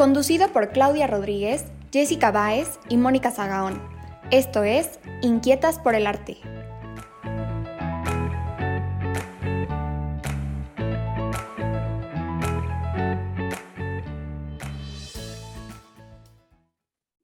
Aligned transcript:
Conducido 0.00 0.48
por 0.48 0.72
Claudia 0.72 1.06
Rodríguez, 1.06 1.70
Jessica 1.92 2.30
Báez 2.30 2.80
y 2.88 2.96
Mónica 2.96 3.30
Zagaón. 3.30 3.82
Esto 4.30 4.64
es 4.64 4.98
Inquietas 5.20 5.78
por 5.78 5.94
el 5.94 6.06
Arte. 6.06 6.38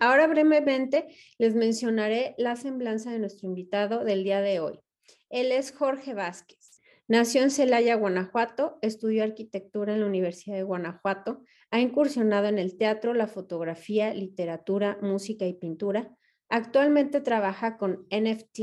Ahora 0.04 0.28
brevemente 0.28 1.08
les 1.38 1.56
mencionaré 1.56 2.36
la 2.38 2.58
semblanza 2.58 3.10
de 3.10 3.20
nuestro 3.20 3.48
invitado 3.48 4.04
del 4.04 4.26
día 4.26 4.42
de 4.42 4.60
hoy. 4.60 4.82
Él 5.30 5.54
es 5.54 5.72
Jorge 5.72 6.14
Vázquez. 6.14 6.82
Nació 7.08 7.42
en 7.42 7.50
Celaya, 7.50 7.96
Guanajuato, 7.96 8.80
estudió 8.82 9.24
arquitectura 9.24 9.94
en 9.94 10.02
la 10.02 10.08
Universidad 10.08 10.58
de 10.58 10.64
Guanajuato, 10.64 11.46
ha 11.72 11.80
incursionado 11.80 12.48
en 12.48 12.60
el 12.60 12.78
teatro, 12.78 13.14
la 13.14 13.28
fotografía, 13.28 14.14
literatura, 14.14 14.98
música 15.02 15.46
y 15.46 15.54
pintura. 15.54 16.14
Actualmente 16.50 17.22
trabaja 17.22 17.78
con 17.78 18.06
NFT 18.12 18.60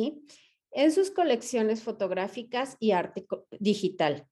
en 0.73 0.93
sus 0.93 1.11
colecciones 1.11 1.83
fotográficas 1.83 2.77
y 2.81 2.91
arte 2.91 3.27
digital. 3.59 4.27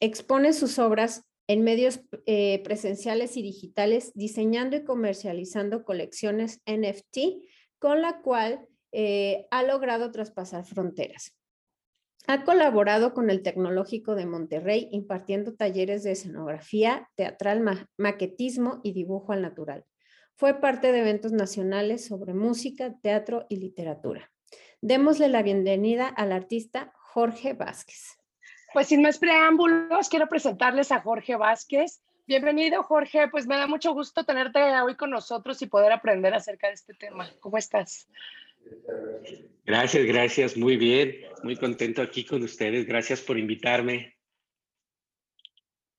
Expone 0.00 0.54
sus 0.54 0.78
obras 0.78 1.26
en 1.46 1.62
medios 1.62 2.00
eh, 2.26 2.62
presenciales 2.64 3.36
y 3.36 3.42
digitales, 3.42 4.12
diseñando 4.14 4.76
y 4.76 4.84
comercializando 4.84 5.84
colecciones 5.84 6.60
NFT, 6.66 7.44
con 7.78 8.02
la 8.02 8.22
cual 8.22 8.66
eh, 8.92 9.46
ha 9.50 9.62
logrado 9.62 10.10
traspasar 10.10 10.64
fronteras. 10.64 11.36
Ha 12.26 12.44
colaborado 12.44 13.12
con 13.12 13.28
el 13.28 13.42
Tecnológico 13.42 14.14
de 14.14 14.24
Monterrey 14.24 14.88
impartiendo 14.92 15.54
talleres 15.54 16.02
de 16.04 16.12
escenografía, 16.12 17.10
teatral, 17.16 17.88
maquetismo 17.98 18.80
y 18.82 18.92
dibujo 18.92 19.32
al 19.32 19.42
natural. 19.42 19.84
Fue 20.34 20.58
parte 20.60 20.90
de 20.90 21.00
eventos 21.00 21.32
nacionales 21.32 22.06
sobre 22.06 22.32
música, 22.32 22.98
teatro 23.02 23.44
y 23.50 23.56
literatura. 23.56 24.32
Démosle 24.80 25.28
la 25.28 25.42
bienvenida 25.42 26.08
al 26.08 26.32
artista 26.32 26.92
Jorge 26.96 27.52
Vázquez. 27.52 28.16
Pues 28.74 28.88
sin 28.88 29.02
más 29.02 29.18
preámbulos, 29.18 30.08
quiero 30.08 30.28
presentarles 30.28 30.90
a 30.90 31.00
Jorge 31.00 31.36
Vázquez. 31.36 32.02
Bienvenido, 32.26 32.82
Jorge. 32.82 33.28
Pues 33.28 33.46
me 33.46 33.56
da 33.56 33.68
mucho 33.68 33.94
gusto 33.94 34.24
tenerte 34.24 34.58
hoy 34.80 34.96
con 34.96 35.10
nosotros 35.10 35.62
y 35.62 35.66
poder 35.66 35.92
aprender 35.92 36.34
acerca 36.34 36.66
de 36.66 36.72
este 36.72 36.92
tema. 36.92 37.30
¿Cómo 37.38 37.56
estás? 37.56 38.08
Gracias, 39.64 40.04
gracias. 40.06 40.56
Muy 40.56 40.76
bien. 40.76 41.14
Muy 41.44 41.54
contento 41.56 42.02
aquí 42.02 42.24
con 42.24 42.42
ustedes. 42.42 42.84
Gracias 42.84 43.20
por 43.20 43.38
invitarme. 43.38 44.16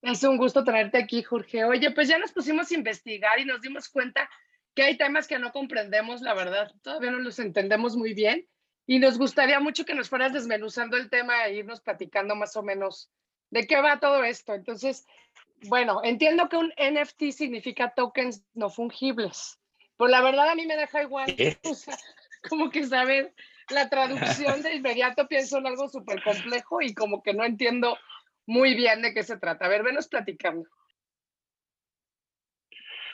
Es 0.01 0.21
un 0.23 0.35
gusto 0.35 0.65
tenerte 0.65 0.97
aquí, 0.97 1.23
Jorge. 1.23 1.63
Oye, 1.63 1.91
pues 1.91 2.09
ya 2.09 2.17
nos 2.17 2.33
pusimos 2.33 2.69
a 2.71 2.75
investigar 2.75 3.39
y 3.39 3.45
nos 3.45 3.61
dimos 3.61 3.87
cuenta 3.87 4.29
que 4.73 4.83
hay 4.83 4.97
temas 4.97 5.27
que 5.29 5.39
no 5.39 5.53
comprendemos, 5.53 6.21
la 6.21 6.33
verdad. 6.33 6.73
Todavía 6.81 7.11
no 7.11 7.19
los 7.19 7.39
entendemos 7.39 7.95
muy 7.95 8.13
bien. 8.13 8.45
Y 8.87 8.99
nos 8.99 9.17
gustaría 9.17 9.59
mucho 9.59 9.85
que 9.85 9.95
nos 9.95 10.09
fueras 10.09 10.33
desmenuzando 10.33 10.95
el 10.97 11.09
tema 11.09 11.45
e 11.45 11.55
irnos 11.55 11.81
platicando 11.81 12.35
más 12.35 12.55
o 12.55 12.63
menos 12.63 13.09
de 13.49 13.65
qué 13.65 13.81
va 13.81 13.99
todo 13.99 14.23
esto. 14.23 14.53
Entonces, 14.53 15.07
bueno, 15.67 16.01
entiendo 16.03 16.49
que 16.49 16.57
un 16.57 16.71
NFT 16.77 17.31
significa 17.31 17.93
tokens 17.95 18.43
no 18.53 18.69
fungibles, 18.69 19.59
pero 19.97 20.09
la 20.09 20.21
verdad 20.21 20.49
a 20.49 20.55
mí 20.55 20.65
me 20.65 20.77
deja 20.77 21.01
igual. 21.01 21.35
como 22.49 22.69
que, 22.69 22.85
¿sabes? 22.85 23.33
La 23.69 23.89
traducción 23.89 24.61
de 24.61 24.75
inmediato 24.75 25.27
pienso 25.27 25.57
en 25.57 25.65
algo 25.65 25.89
súper 25.89 26.21
complejo 26.23 26.81
y 26.81 26.93
como 26.93 27.23
que 27.23 27.33
no 27.33 27.43
entiendo 27.43 27.97
muy 28.45 28.75
bien 28.75 29.01
de 29.01 29.15
qué 29.15 29.23
se 29.23 29.37
trata. 29.37 29.65
A 29.65 29.69
ver, 29.69 29.81
venos 29.81 30.07
platicando. 30.07 30.69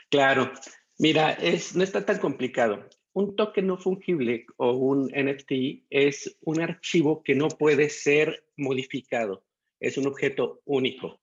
Claro, 0.09 0.51
mira, 0.97 1.31
es, 1.31 1.73
no 1.73 1.83
está 1.83 2.05
tan 2.05 2.19
complicado 2.19 2.85
un 3.13 3.35
token 3.35 3.67
no 3.67 3.77
fungible 3.77 4.45
o 4.57 4.71
un 4.71 5.07
NFT 5.07 5.83
es 5.89 6.37
un 6.41 6.61
archivo 6.61 7.23
que 7.23 7.35
no 7.35 7.49
puede 7.49 7.89
ser 7.89 8.45
modificado. 8.55 9.43
Es 9.79 9.97
un 9.97 10.07
objeto 10.07 10.61
único. 10.65 11.19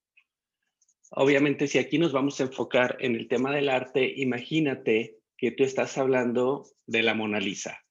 Obviamente, 1.10 1.66
si 1.66 1.78
aquí 1.78 1.98
nos 1.98 2.12
vamos 2.12 2.40
a 2.40 2.44
enfocar 2.44 2.96
en 3.00 3.16
el 3.16 3.28
tema 3.28 3.54
del 3.54 3.70
arte, 3.70 4.12
imagínate 4.16 5.16
que 5.36 5.52
tú 5.52 5.64
estás 5.64 5.96
hablando 5.96 6.66
de 6.86 7.02
la 7.02 7.14
Mona 7.14 7.40
Lisa. 7.40 7.82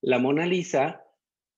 La 0.00 0.18
Mona 0.18 0.46
Lisa, 0.46 1.04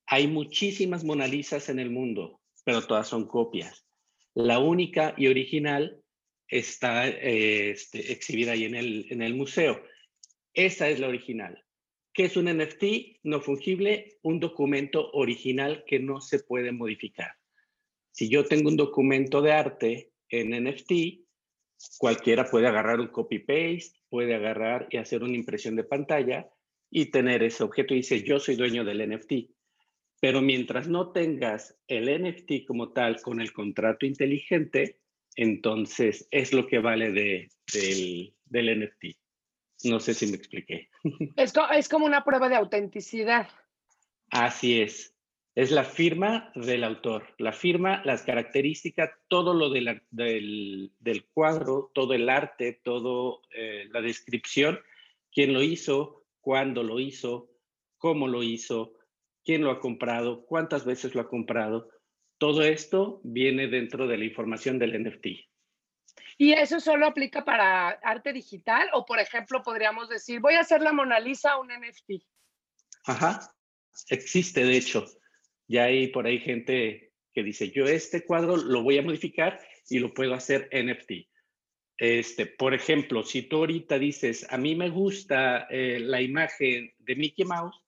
hay 0.06 0.26
muchísimas 0.26 1.04
Mona 1.04 1.28
Lisas 1.28 1.68
en 1.68 1.78
el 1.78 1.90
mundo, 1.90 2.40
pero 2.64 2.84
todas 2.86 3.06
son 3.06 3.28
copias. 3.28 3.86
La 4.34 4.58
única 4.58 5.14
y 5.16 5.28
original 5.28 6.02
está 6.48 7.06
eh, 7.08 7.70
este, 7.70 8.12
exhibida 8.12 8.52
ahí 8.52 8.64
en 8.64 8.74
el, 8.74 9.06
en 9.10 9.22
el 9.22 9.34
museo. 9.34 9.80
Esa 10.52 10.88
es 10.88 10.98
la 10.98 11.08
original. 11.08 11.63
¿Qué 12.14 12.26
es 12.26 12.36
un 12.36 12.44
NFT 12.44 13.24
no 13.24 13.40
fungible? 13.40 14.18
Un 14.22 14.38
documento 14.38 15.10
original 15.14 15.82
que 15.84 15.98
no 15.98 16.20
se 16.20 16.38
puede 16.38 16.70
modificar. 16.70 17.32
Si 18.12 18.28
yo 18.28 18.44
tengo 18.44 18.68
un 18.68 18.76
documento 18.76 19.42
de 19.42 19.50
arte 19.50 20.12
en 20.28 20.50
NFT, 20.50 20.92
cualquiera 21.98 22.44
puede 22.44 22.68
agarrar 22.68 23.00
un 23.00 23.08
copy-paste, 23.08 23.98
puede 24.08 24.36
agarrar 24.36 24.86
y 24.90 24.98
hacer 24.98 25.24
una 25.24 25.34
impresión 25.34 25.74
de 25.74 25.82
pantalla 25.82 26.48
y 26.88 27.06
tener 27.06 27.42
ese 27.42 27.64
objeto 27.64 27.94
y 27.94 27.98
dice, 27.98 28.22
yo 28.22 28.38
soy 28.38 28.54
dueño 28.54 28.84
del 28.84 29.10
NFT. 29.10 29.50
Pero 30.20 30.40
mientras 30.40 30.86
no 30.86 31.10
tengas 31.10 31.76
el 31.88 32.06
NFT 32.22 32.64
como 32.64 32.92
tal 32.92 33.20
con 33.22 33.40
el 33.40 33.52
contrato 33.52 34.06
inteligente, 34.06 35.00
entonces 35.34 36.28
es 36.30 36.52
lo 36.52 36.68
que 36.68 36.78
vale 36.78 37.10
de, 37.10 37.50
del, 37.72 38.34
del 38.44 38.84
NFT. 38.84 39.23
No 39.84 40.00
sé 40.00 40.14
si 40.14 40.26
me 40.26 40.36
expliqué. 40.36 40.88
Es, 41.36 41.52
es 41.76 41.88
como 41.88 42.06
una 42.06 42.24
prueba 42.24 42.48
de 42.48 42.56
autenticidad. 42.56 43.48
Así 44.30 44.80
es. 44.80 45.14
Es 45.54 45.70
la 45.70 45.84
firma 45.84 46.50
del 46.56 46.82
autor, 46.82 47.32
la 47.38 47.52
firma, 47.52 48.02
las 48.04 48.22
características, 48.22 49.10
todo 49.28 49.54
lo 49.54 49.70
del, 49.70 50.02
del, 50.10 51.24
cuadro, 51.32 51.92
todo 51.94 52.12
el 52.14 52.28
arte, 52.28 52.80
todo 52.82 53.42
eh, 53.54 53.86
la 53.92 54.00
descripción, 54.00 54.80
quién 55.32 55.52
lo 55.52 55.62
hizo, 55.62 56.24
cuándo 56.40 56.82
lo 56.82 56.98
hizo, 56.98 57.50
cómo 57.98 58.26
lo 58.26 58.42
hizo, 58.42 58.94
quién 59.44 59.62
lo 59.62 59.70
ha 59.70 59.78
comprado, 59.78 60.44
cuántas 60.44 60.84
veces 60.84 61.14
lo 61.14 61.20
ha 61.20 61.28
comprado. 61.28 61.88
Todo 62.38 62.64
esto 62.64 63.20
viene 63.22 63.68
dentro 63.68 64.08
de 64.08 64.18
la 64.18 64.24
información 64.24 64.80
del 64.80 65.00
NFT. 65.04 65.26
¿Y 66.36 66.52
eso 66.52 66.80
solo 66.80 67.06
aplica 67.06 67.44
para 67.44 67.90
arte 67.90 68.32
digital? 68.32 68.88
O, 68.92 69.04
por 69.04 69.18
ejemplo, 69.18 69.62
podríamos 69.62 70.08
decir, 70.08 70.40
voy 70.40 70.54
a 70.54 70.60
hacer 70.60 70.80
la 70.80 70.92
Mona 70.92 71.20
Lisa 71.20 71.58
un 71.58 71.68
NFT. 71.68 72.24
Ajá, 73.06 73.54
existe 74.08 74.64
de 74.64 74.76
hecho. 74.76 75.04
Ya 75.68 75.84
hay 75.84 76.08
por 76.08 76.26
ahí 76.26 76.38
gente 76.40 77.12
que 77.32 77.42
dice, 77.42 77.70
yo 77.70 77.84
este 77.84 78.24
cuadro 78.24 78.56
lo 78.56 78.82
voy 78.82 78.98
a 78.98 79.02
modificar 79.02 79.60
y 79.88 79.98
lo 79.98 80.12
puedo 80.12 80.34
hacer 80.34 80.68
NFT. 80.72 81.28
Este, 81.96 82.46
por 82.46 82.74
ejemplo, 82.74 83.22
si 83.22 83.42
tú 83.42 83.58
ahorita 83.58 83.98
dices, 83.98 84.46
a 84.50 84.58
mí 84.58 84.74
me 84.74 84.90
gusta 84.90 85.66
eh, 85.70 86.00
la 86.00 86.20
imagen 86.20 86.92
de 86.98 87.16
Mickey 87.16 87.44
Mouse, 87.44 87.80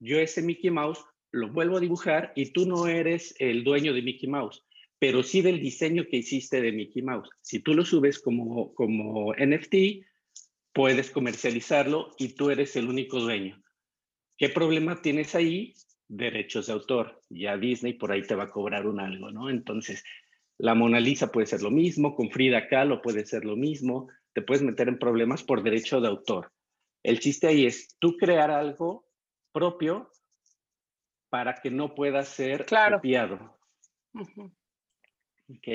yo 0.00 0.18
ese 0.18 0.42
Mickey 0.42 0.70
Mouse 0.70 1.04
lo 1.30 1.48
vuelvo 1.48 1.78
a 1.78 1.80
dibujar 1.80 2.32
y 2.36 2.52
tú 2.52 2.66
no 2.66 2.86
eres 2.86 3.34
el 3.38 3.64
dueño 3.64 3.92
de 3.92 4.02
Mickey 4.02 4.28
Mouse 4.28 4.64
pero 4.98 5.22
sí 5.22 5.42
del 5.42 5.60
diseño 5.60 6.04
que 6.10 6.18
hiciste 6.18 6.60
de 6.60 6.72
Mickey 6.72 7.02
Mouse. 7.02 7.30
Si 7.40 7.60
tú 7.60 7.74
lo 7.74 7.84
subes 7.84 8.18
como, 8.18 8.74
como 8.74 9.32
NFT, 9.34 10.04
puedes 10.72 11.10
comercializarlo 11.10 12.14
y 12.18 12.34
tú 12.34 12.50
eres 12.50 12.74
el 12.76 12.88
único 12.88 13.20
dueño. 13.20 13.62
¿Qué 14.36 14.48
problema 14.48 15.00
tienes 15.00 15.34
ahí? 15.34 15.74
Derechos 16.08 16.66
de 16.66 16.72
autor. 16.72 17.20
Ya 17.28 17.56
Disney 17.56 17.94
por 17.94 18.12
ahí 18.12 18.22
te 18.22 18.34
va 18.34 18.44
a 18.44 18.50
cobrar 18.50 18.86
un 18.86 19.00
algo, 19.00 19.30
¿no? 19.30 19.50
Entonces, 19.50 20.04
la 20.58 20.74
Mona 20.74 21.00
Lisa 21.00 21.30
puede 21.30 21.46
ser 21.46 21.62
lo 21.62 21.70
mismo, 21.70 22.14
con 22.14 22.30
Frida 22.30 22.68
Kahlo 22.68 23.00
puede 23.00 23.24
ser 23.24 23.44
lo 23.44 23.56
mismo, 23.56 24.08
te 24.32 24.42
puedes 24.42 24.62
meter 24.62 24.88
en 24.88 24.98
problemas 24.98 25.44
por 25.44 25.62
derecho 25.62 26.00
de 26.00 26.08
autor. 26.08 26.52
El 27.04 27.20
chiste 27.20 27.46
ahí 27.46 27.66
es 27.66 27.96
tú 28.00 28.16
crear 28.16 28.50
algo 28.50 29.06
propio 29.52 30.10
para 31.28 31.54
que 31.60 31.70
no 31.70 31.94
pueda 31.94 32.24
ser 32.24 32.66
copiado. 32.66 33.58
Ok. 35.48 35.68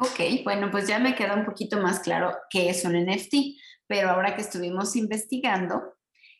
Ok, 0.00 0.44
bueno, 0.44 0.70
pues 0.70 0.86
ya 0.86 0.98
me 0.98 1.14
queda 1.14 1.34
un 1.34 1.44
poquito 1.44 1.80
más 1.80 2.00
claro 2.00 2.36
qué 2.50 2.70
es 2.70 2.84
un 2.84 2.94
NFT, 2.94 3.34
pero 3.86 4.10
ahora 4.10 4.36
que 4.36 4.42
estuvimos 4.42 4.94
investigando, 4.94 5.96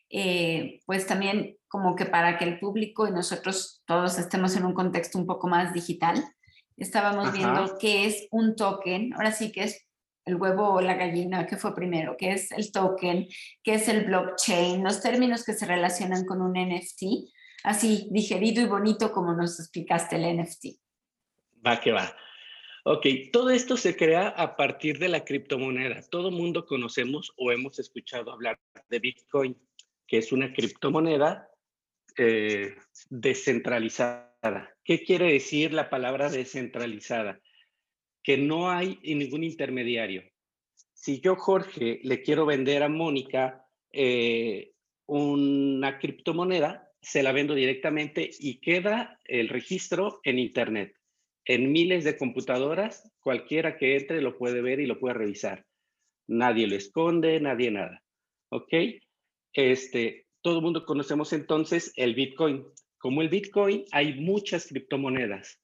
eh, 0.09 0.79
pues 0.85 1.05
también 1.05 1.57
como 1.67 1.95
que 1.95 2.05
para 2.05 2.37
que 2.37 2.45
el 2.45 2.59
público 2.59 3.07
y 3.07 3.11
nosotros 3.11 3.83
todos 3.85 4.17
estemos 4.17 4.55
en 4.55 4.65
un 4.65 4.73
contexto 4.73 5.17
un 5.17 5.25
poco 5.25 5.47
más 5.47 5.73
digital, 5.73 6.23
estábamos 6.77 7.33
viendo 7.33 7.77
qué 7.77 8.05
es 8.05 8.27
un 8.31 8.55
token, 8.55 9.13
ahora 9.13 9.33
sí 9.33 9.51
que 9.51 9.65
es 9.65 9.89
el 10.25 10.35
huevo 10.35 10.69
o 10.69 10.81
la 10.81 10.95
gallina, 10.95 11.45
¿qué 11.45 11.57
fue 11.57 11.75
primero? 11.75 12.15
¿Qué 12.17 12.31
es 12.31 12.51
el 12.51 12.71
token? 12.71 13.27
¿Qué 13.63 13.73
es 13.73 13.89
el 13.89 14.05
blockchain? 14.05 14.83
Los 14.83 15.01
términos 15.01 15.43
que 15.43 15.53
se 15.53 15.65
relacionan 15.65 16.25
con 16.25 16.41
un 16.41 16.53
NFT, 16.53 17.29
así 17.63 18.07
digerido 18.11 18.61
y 18.61 18.67
bonito 18.67 19.11
como 19.11 19.33
nos 19.33 19.59
explicaste 19.59 20.15
el 20.15 20.39
NFT. 20.39 20.79
Va 21.65 21.79
que 21.81 21.91
va. 21.91 22.15
Ok, 22.85 23.05
todo 23.31 23.49
esto 23.49 23.75
se 23.75 23.95
crea 23.95 24.29
a 24.29 24.55
partir 24.55 24.99
de 24.99 25.09
la 25.09 25.25
criptomoneda. 25.25 26.01
Todo 26.09 26.31
mundo 26.31 26.65
conocemos 26.65 27.33
o 27.35 27.51
hemos 27.51 27.77
escuchado 27.77 28.31
hablar 28.31 28.59
de 28.89 28.99
Bitcoin, 28.99 29.57
que 30.07 30.17
es 30.17 30.31
una 30.31 30.53
criptomoneda 30.53 31.49
eh, 32.17 32.75
descentralizada. 33.09 34.75
¿Qué 34.83 35.03
quiere 35.03 35.33
decir 35.33 35.73
la 35.73 35.89
palabra 35.89 36.29
descentralizada? 36.29 37.39
Que 38.23 38.37
no 38.37 38.71
hay 38.71 38.99
ningún 39.03 39.43
intermediario. 39.43 40.23
Si 40.93 41.19
yo, 41.19 41.35
Jorge, 41.35 41.99
le 42.03 42.21
quiero 42.21 42.45
vender 42.45 42.83
a 42.83 42.89
Mónica 42.89 43.65
eh, 43.91 44.71
una 45.05 45.99
criptomoneda, 45.99 46.89
se 47.01 47.23
la 47.23 47.33
vendo 47.33 47.53
directamente 47.55 48.29
y 48.39 48.59
queda 48.61 49.19
el 49.25 49.49
registro 49.49 50.21
en 50.23 50.39
Internet 50.39 50.98
en 51.45 51.71
miles 51.71 52.03
de 52.03 52.17
computadoras, 52.17 53.11
cualquiera 53.21 53.77
que 53.77 53.95
entre 53.95 54.21
lo 54.21 54.37
puede 54.37 54.61
ver 54.61 54.79
y 54.79 54.85
lo 54.85 54.99
puede 54.99 55.15
revisar. 55.15 55.65
Nadie 56.27 56.67
lo 56.67 56.75
esconde, 56.75 57.39
nadie 57.39 57.71
nada. 57.71 58.03
¿Ok? 58.51 58.73
Este, 59.53 60.27
todo 60.41 60.57
el 60.57 60.63
mundo 60.63 60.85
conocemos 60.85 61.33
entonces 61.33 61.91
el 61.95 62.13
Bitcoin. 62.15 62.65
Como 62.99 63.21
el 63.21 63.29
Bitcoin, 63.29 63.85
hay 63.91 64.19
muchas 64.19 64.67
criptomonedas. 64.67 65.59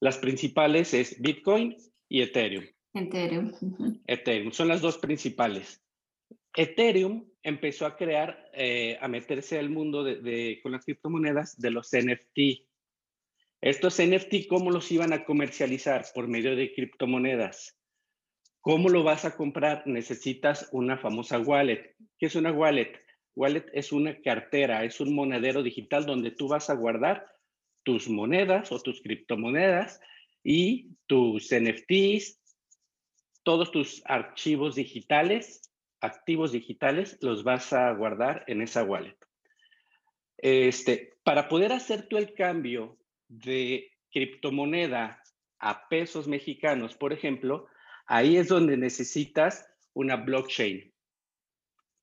Las 0.00 0.18
principales 0.18 0.94
es 0.94 1.20
Bitcoin 1.20 1.76
y 2.08 2.22
Ethereum. 2.22 2.64
Ethereum. 2.94 3.52
Ethereum, 4.06 4.52
son 4.52 4.68
las 4.68 4.80
dos 4.80 4.98
principales. 4.98 5.82
Ethereum 6.54 7.28
empezó 7.42 7.86
a 7.86 7.96
crear, 7.96 8.50
eh, 8.54 8.96
a 9.00 9.08
meterse 9.08 9.58
al 9.58 9.70
mundo 9.70 10.04
de, 10.04 10.60
con 10.62 10.72
las 10.72 10.84
criptomonedas 10.84 11.58
de 11.60 11.70
los 11.70 11.90
NFT, 11.92 12.66
estos 13.64 13.98
NFT, 13.98 14.46
¿cómo 14.46 14.70
los 14.70 14.92
iban 14.92 15.14
a 15.14 15.24
comercializar? 15.24 16.04
Por 16.14 16.28
medio 16.28 16.54
de 16.54 16.74
criptomonedas. 16.74 17.74
¿Cómo 18.60 18.90
lo 18.90 19.02
vas 19.02 19.24
a 19.24 19.34
comprar? 19.38 19.86
Necesitas 19.86 20.68
una 20.70 20.98
famosa 20.98 21.38
wallet. 21.38 21.96
¿Qué 22.18 22.26
es 22.26 22.34
una 22.34 22.52
wallet? 22.52 22.92
Wallet 23.34 23.64
es 23.72 23.90
una 23.90 24.20
cartera, 24.20 24.84
es 24.84 25.00
un 25.00 25.14
monedero 25.14 25.62
digital 25.62 26.04
donde 26.04 26.30
tú 26.30 26.46
vas 26.46 26.68
a 26.68 26.74
guardar 26.74 27.26
tus 27.84 28.06
monedas 28.06 28.70
o 28.70 28.80
tus 28.80 29.00
criptomonedas 29.00 29.98
y 30.42 30.90
tus 31.06 31.48
NFTs, 31.50 32.38
todos 33.44 33.70
tus 33.70 34.02
archivos 34.04 34.74
digitales, 34.74 35.72
activos 36.02 36.52
digitales, 36.52 37.16
los 37.22 37.44
vas 37.44 37.72
a 37.72 37.90
guardar 37.92 38.44
en 38.46 38.60
esa 38.60 38.84
wallet. 38.84 39.16
Este, 40.36 41.14
para 41.22 41.48
poder 41.48 41.72
hacer 41.72 42.08
tú 42.08 42.18
el 42.18 42.34
cambio 42.34 42.98
de 43.28 43.90
criptomoneda 44.10 45.22
a 45.58 45.88
pesos 45.88 46.28
mexicanos, 46.28 46.94
por 46.94 47.12
ejemplo, 47.12 47.66
ahí 48.06 48.36
es 48.36 48.48
donde 48.48 48.76
necesitas 48.76 49.66
una 49.94 50.16
blockchain. 50.16 50.92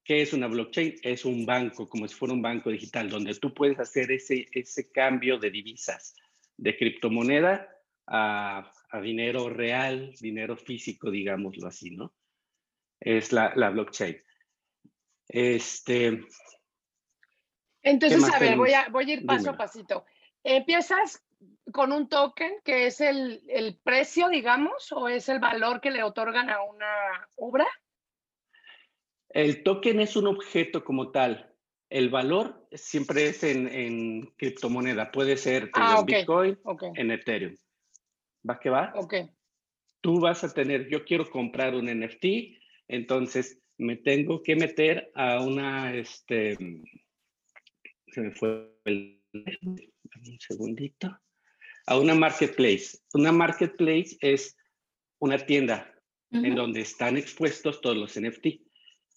¿Qué 0.04 0.22
es 0.24 0.34
una 0.34 0.48
blockchain? 0.48 0.96
Es 1.04 1.26
un 1.26 1.46
banco, 1.46 1.88
como 1.88 2.08
si 2.08 2.16
fuera 2.16 2.34
un 2.34 2.42
banco 2.42 2.72
digital, 2.72 3.10
donde 3.10 3.36
tú 3.36 3.54
puedes 3.54 3.80
hacer 3.80 4.12
ese, 4.12 4.48
ese 4.52 4.92
cambio 4.92 5.38
de 5.38 5.52
divisas, 5.52 6.16
de 6.58 6.76
criptomoneda 6.76 7.70
a, 8.08 8.72
dinero 9.02 9.50
real, 9.50 10.14
dinero 10.20 10.58
físico, 10.58 11.10
digámoslo 11.12 11.68
así, 11.68 11.92
¿no? 11.92 12.14
Es 13.00 13.32
la, 13.32 13.54
blockchain. 13.70 14.22
Este. 15.28 16.26
Entonces, 17.84 18.24
a 18.34 18.40
ver, 18.40 18.58
voy 18.58 18.74
a, 18.74 18.90
voy 18.90 19.10
a 19.10 19.14
ir 19.14 19.26
paso 19.26 19.52
a 19.52 19.58
pasito. 19.58 20.06
Empiezas 20.44 21.24
con 21.72 21.92
un 21.92 22.10
token 22.10 22.54
que 22.64 22.88
es 22.88 23.02
el, 23.02 23.42
precio, 23.84 24.30
digamos, 24.30 24.92
o 24.92 25.08
es 25.08 25.30
el 25.30 25.40
valor 25.40 25.82
que 25.82 25.92
le 25.92 26.04
otorgan 26.04 26.50
a 26.50 26.62
una 26.64 27.28
obra. 27.38 27.68
El 29.30 29.64
token 29.64 30.00
es 30.00 30.16
un 30.16 30.28
objeto 30.28 30.84
como 30.84 31.12
tal. 31.12 31.54
El 31.90 32.10
valor 32.10 32.68
siempre 32.72 33.28
es 33.28 33.44
en, 33.44 34.34
criptomoneda. 34.38 35.12
Puede 35.12 35.38
ser 35.38 35.70
ah, 35.74 35.98
en 36.00 36.06
Bitcoin, 36.06 36.60
en 36.96 37.12
Ethereum. 37.12 37.56
¿Va 38.48 38.60
que 38.60 38.70
va? 38.70 38.92
Ok. 38.96 39.16
Tú 40.02 40.20
vas 40.20 40.44
a 40.44 40.54
tener, 40.54 40.90
yo 40.90 41.06
quiero 41.06 41.30
comprar 41.30 41.76
un 41.76 41.86
NFT, 41.86 42.26
entonces 42.88 43.62
me 43.78 43.98
tengo 43.98 44.42
que 44.42 44.56
meter 44.56 45.12
a 45.14 45.42
una, 45.42 45.94
este, 45.94 46.58
se 48.08 48.22
me 48.22 48.32
fue 48.32 48.72
el 48.86 49.22
un 50.20 50.40
segundito, 50.40 51.20
a 51.86 51.98
una 51.98 52.16
marketplace. 52.16 53.00
Una 53.14 53.32
marketplace 53.32 54.18
es 54.22 54.56
una 55.20 55.38
tienda 55.38 55.88
en 56.32 56.56
donde 56.56 56.82
están 56.82 57.18
expuestos 57.18 57.82
todos 57.82 57.98
los 57.98 58.20
NFT. 58.20 58.62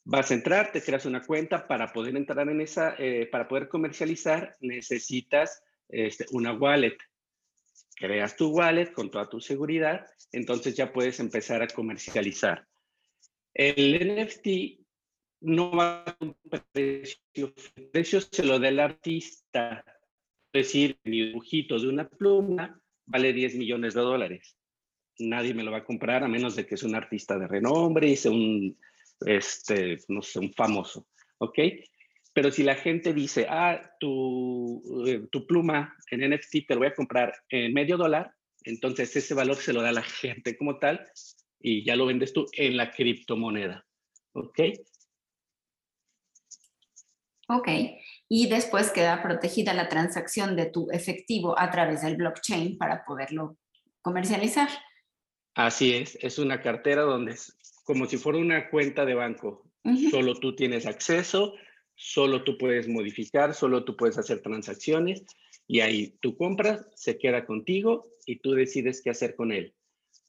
Vas 0.04 0.30
a 0.30 0.34
entrar, 0.34 0.72
te 0.72 0.82
creas 0.82 1.06
una 1.06 1.22
cuenta 1.22 1.66
para 1.66 1.92
poder 1.92 2.16
entrar 2.16 2.48
en 2.48 2.60
esa, 2.60 2.94
eh, 2.98 3.26
para 3.26 3.46
poder 3.46 3.68
comercializar, 3.68 4.56
necesitas 4.60 5.62
este, 5.88 6.26
una 6.32 6.52
wallet. 6.52 6.98
Creas 7.96 8.36
tu 8.36 8.48
wallet 8.48 8.92
con 8.92 9.10
toda 9.10 9.28
tu 9.28 9.40
seguridad, 9.40 10.04
entonces 10.32 10.74
ya 10.74 10.92
puedes 10.92 11.20
empezar 11.20 11.62
a 11.62 11.68
comercializar. 11.68 12.66
El 13.54 14.24
NFT 14.24 14.84
no 15.42 15.70
va 15.70 16.02
a 16.02 16.16
un 16.20 16.36
precio, 16.50 17.54
el 17.76 17.90
precio 17.90 18.20
se 18.20 18.44
lo 18.44 18.58
da 18.58 18.68
el 18.68 18.80
artista. 18.80 19.84
Es 20.54 20.68
decir, 20.68 20.96
mi 21.02 21.20
dibujito 21.20 21.76
de 21.80 21.88
una 21.88 22.08
pluma 22.08 22.80
vale 23.06 23.32
10 23.32 23.56
millones 23.56 23.92
de 23.94 24.02
dólares. 24.02 24.56
Nadie 25.18 25.52
me 25.52 25.64
lo 25.64 25.72
va 25.72 25.78
a 25.78 25.84
comprar 25.84 26.22
a 26.22 26.28
menos 26.28 26.54
de 26.54 26.64
que 26.64 26.76
sea 26.76 26.88
un 26.88 26.94
artista 26.94 27.36
de 27.36 27.48
renombre 27.48 28.06
y 28.08 28.14
sea 28.14 28.30
un, 28.30 28.78
este, 29.26 29.98
no 30.06 30.22
sé, 30.22 30.38
un 30.38 30.52
famoso, 30.52 31.08
¿ok? 31.38 31.58
Pero 32.32 32.52
si 32.52 32.62
la 32.62 32.76
gente 32.76 33.12
dice, 33.12 33.48
ah, 33.50 33.80
tu, 33.98 34.80
eh, 35.08 35.26
tu 35.32 35.44
pluma 35.44 35.96
en 36.12 36.30
NFT 36.30 36.68
te 36.68 36.74
lo 36.74 36.78
voy 36.78 36.88
a 36.88 36.94
comprar 36.94 37.34
en 37.48 37.74
medio 37.74 37.96
dólar, 37.96 38.32
entonces 38.62 39.14
ese 39.16 39.34
valor 39.34 39.56
se 39.56 39.72
lo 39.72 39.82
da 39.82 39.90
la 39.90 40.02
gente 40.02 40.56
como 40.56 40.78
tal 40.78 41.04
y 41.60 41.84
ya 41.84 41.96
lo 41.96 42.06
vendes 42.06 42.32
tú 42.32 42.46
en 42.52 42.76
la 42.76 42.92
criptomoneda, 42.92 43.84
¿ok? 44.34 44.60
Ok, 47.48 47.68
y 48.28 48.48
después 48.48 48.90
queda 48.90 49.22
protegida 49.22 49.74
la 49.74 49.88
transacción 49.88 50.56
de 50.56 50.66
tu 50.66 50.90
efectivo 50.90 51.58
a 51.58 51.70
través 51.70 52.02
del 52.02 52.16
blockchain 52.16 52.78
para 52.78 53.04
poderlo 53.04 53.58
comercializar. 54.00 54.68
Así 55.54 55.94
es, 55.94 56.18
es 56.20 56.38
una 56.38 56.62
cartera 56.62 57.02
donde 57.02 57.32
es 57.32 57.56
como 57.84 58.06
si 58.06 58.16
fuera 58.16 58.38
una 58.38 58.70
cuenta 58.70 59.04
de 59.04 59.14
banco. 59.14 59.62
Solo 60.10 60.34
tú 60.36 60.56
tienes 60.56 60.86
acceso, 60.86 61.54
solo 61.94 62.42
tú 62.42 62.56
puedes 62.56 62.88
modificar, 62.88 63.52
solo 63.52 63.84
tú 63.84 63.94
puedes 63.96 64.16
hacer 64.16 64.40
transacciones 64.40 65.22
y 65.66 65.80
ahí 65.80 66.16
tú 66.22 66.38
compras, 66.38 66.86
se 66.94 67.18
queda 67.18 67.44
contigo 67.44 68.08
y 68.24 68.36
tú 68.36 68.52
decides 68.52 69.02
qué 69.02 69.10
hacer 69.10 69.34
con 69.34 69.52
él. 69.52 69.74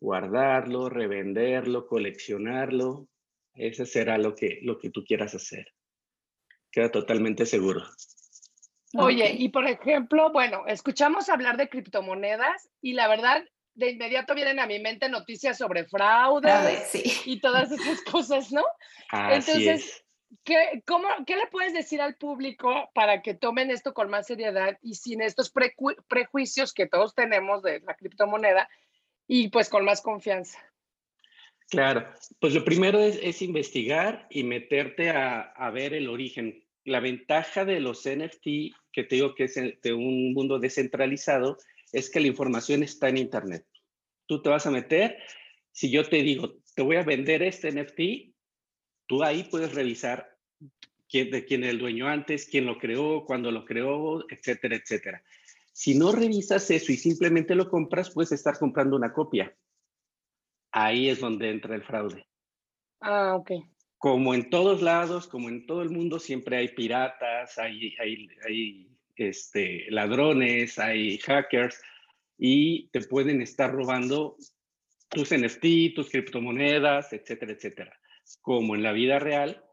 Guardarlo, 0.01 0.89
revenderlo, 0.89 1.87
coleccionarlo. 1.87 3.07
Ese 3.53 3.85
será 3.85 4.17
lo 4.17 4.35
que, 4.35 4.59
lo 4.63 4.77
que 4.77 4.89
tú 4.89 5.05
quieras 5.05 5.33
hacer 5.33 5.74
queda 6.75 6.91
totalmente 6.91 7.45
seguro. 7.45 7.85
Oye, 8.97 9.33
y 9.37 9.47
por 9.49 9.65
ejemplo, 9.65 10.31
bueno, 10.31 10.63
escuchamos 10.67 11.29
hablar 11.29 11.55
de 11.55 11.69
criptomonedas 11.69 12.69
y 12.81 12.93
la 12.93 13.07
verdad, 13.07 13.45
de 13.75 13.91
inmediato 13.91 14.35
vienen 14.35 14.59
a 14.59 14.67
mi 14.67 14.79
mente 14.79 15.07
noticias 15.07 15.57
sobre 15.57 15.85
fraude 15.85 16.51
y 17.25 17.39
todas 17.39 17.71
esas 17.71 18.01
cosas, 18.11 18.51
¿no? 18.51 18.63
Entonces, 19.11 20.03
¿qué, 20.43 20.83
cómo, 20.85 21.07
¿qué 21.25 21.37
le 21.37 21.47
puedes 21.47 21.73
decir 21.73 22.01
al 22.01 22.15
público 22.15 22.89
para 22.93 23.21
que 23.21 23.33
tomen 23.33 23.71
esto 23.71 23.93
con 23.93 24.09
más 24.09 24.27
seriedad 24.27 24.77
y 24.81 24.95
sin 24.95 25.21
estos 25.21 25.53
prejuicios 26.07 26.73
que 26.73 26.87
todos 26.87 27.15
tenemos 27.15 27.63
de 27.63 27.79
la 27.81 27.95
criptomoneda 27.95 28.69
y 29.27 29.47
pues 29.47 29.69
con 29.69 29.85
más 29.85 30.01
confianza? 30.01 30.59
Claro, 31.69 32.07
pues 32.39 32.53
lo 32.53 32.63
primero 32.63 32.99
es, 32.99 33.41
investigar 33.41 34.27
y 34.29 34.43
meterte 34.43 35.09
a, 35.09 35.41
a, 35.41 35.71
ver 35.71 35.93
el 35.93 36.09
origen 36.09 36.64
la 36.85 36.99
ventaja 36.99 37.65
de 37.65 37.79
los 37.79 38.07
NFT, 38.07 38.73
que 38.91 39.03
te 39.03 39.15
digo 39.15 39.35
que 39.35 39.45
es 39.45 39.55
de 39.55 39.93
un 39.93 40.33
mundo 40.33 40.59
descentralizado, 40.59 41.57
es 41.91 42.09
que 42.09 42.19
la 42.19 42.27
información 42.27 42.83
está 42.83 43.09
en 43.09 43.17
Internet. 43.17 43.65
Tú 44.27 44.41
te 44.41 44.49
vas 44.49 44.65
a 44.67 44.71
meter, 44.71 45.17
si 45.71 45.89
yo 45.89 46.07
te 46.07 46.17
digo, 46.21 46.55
te 46.75 46.83
voy 46.83 46.95
a 46.97 47.03
vender 47.03 47.41
este 47.41 47.71
NFT, 47.71 48.33
tú 49.07 49.23
ahí 49.23 49.43
puedes 49.43 49.73
revisar 49.73 50.37
quién, 51.09 51.31
de 51.31 51.43
quién 51.45 51.63
es 51.63 51.71
el 51.71 51.79
dueño 51.79 52.07
antes, 52.07 52.47
quién 52.47 52.65
lo 52.65 52.77
creó, 52.77 53.25
cuándo 53.25 53.51
lo 53.51 53.65
creó, 53.65 54.23
etcétera, 54.29 54.75
etcétera. 54.75 55.23
Si 55.73 55.97
no 55.97 56.11
revisas 56.11 56.69
eso 56.69 56.91
y 56.91 56.97
simplemente 56.97 57.55
lo 57.55 57.69
compras, 57.69 58.11
puedes 58.11 58.31
estar 58.31 58.57
comprando 58.59 58.95
una 58.95 59.11
copia. 59.11 59.55
Ahí 60.71 61.09
es 61.09 61.19
donde 61.19 61.49
entra 61.49 61.75
el 61.75 61.83
fraude. 61.83 62.27
Ah, 63.01 63.35
ok 63.35 63.51
como 63.97 64.33
en 64.33 64.49
todos 64.49 64.81
lados, 64.81 65.27
como 65.27 65.49
en 65.49 65.65
todo 65.65 65.81
el 65.81 65.89
mundo, 65.89 66.19
siempre 66.19 66.57
hay 66.57 66.69
piratas, 66.69 67.57
hay, 67.57 67.95
hay, 67.99 68.87
este, 69.15 69.85
ladrones, 69.89 70.77
hay 70.77 71.17
hackers 71.19 71.81
y 72.37 72.89
te 72.89 73.01
pueden 73.01 73.41
estar 73.41 73.71
robando 73.71 74.35
tus 75.09 75.31
NFT, 75.31 75.95
tus 75.95 76.09
criptomonedas, 76.09 77.13
etcétera, 77.13 77.53
etcétera. 77.53 77.99
Como 78.41 78.75
en 78.75 78.83
la 78.83 78.91
vida 78.91 79.19
real, 79.19 79.63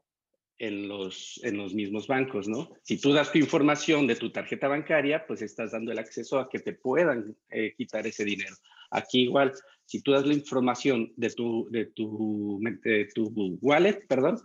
en 0.58 0.86
los, 0.86 1.40
en 1.42 1.56
los 1.56 1.74
mismos 1.74 2.06
bancos, 2.06 2.46
¿no? 2.46 2.70
Si 2.82 3.00
tú 3.00 3.12
das 3.12 3.32
tu 3.32 3.38
información 3.38 4.06
de 4.06 4.14
tu 4.14 4.30
tarjeta 4.30 4.68
bancaria, 4.68 5.26
pues 5.26 5.42
estás 5.42 5.72
dando 5.72 5.90
el 5.90 5.98
acceso 5.98 6.38
a 6.38 6.48
que 6.48 6.60
te 6.60 6.72
puedan 6.72 7.36
eh, 7.50 7.74
quitar 7.76 8.06
ese 8.06 8.24
dinero. 8.24 8.54
Aquí 8.92 9.22
igual, 9.22 9.52
si 9.84 10.02
tú 10.02 10.12
das 10.12 10.26
la 10.26 10.34
información 10.34 11.12
de 11.16 11.30
tu, 11.30 11.68
de 11.70 11.86
tu, 11.86 12.60
de 12.84 13.08
tu 13.14 13.58
wallet, 13.60 14.06
perdón, 14.06 14.40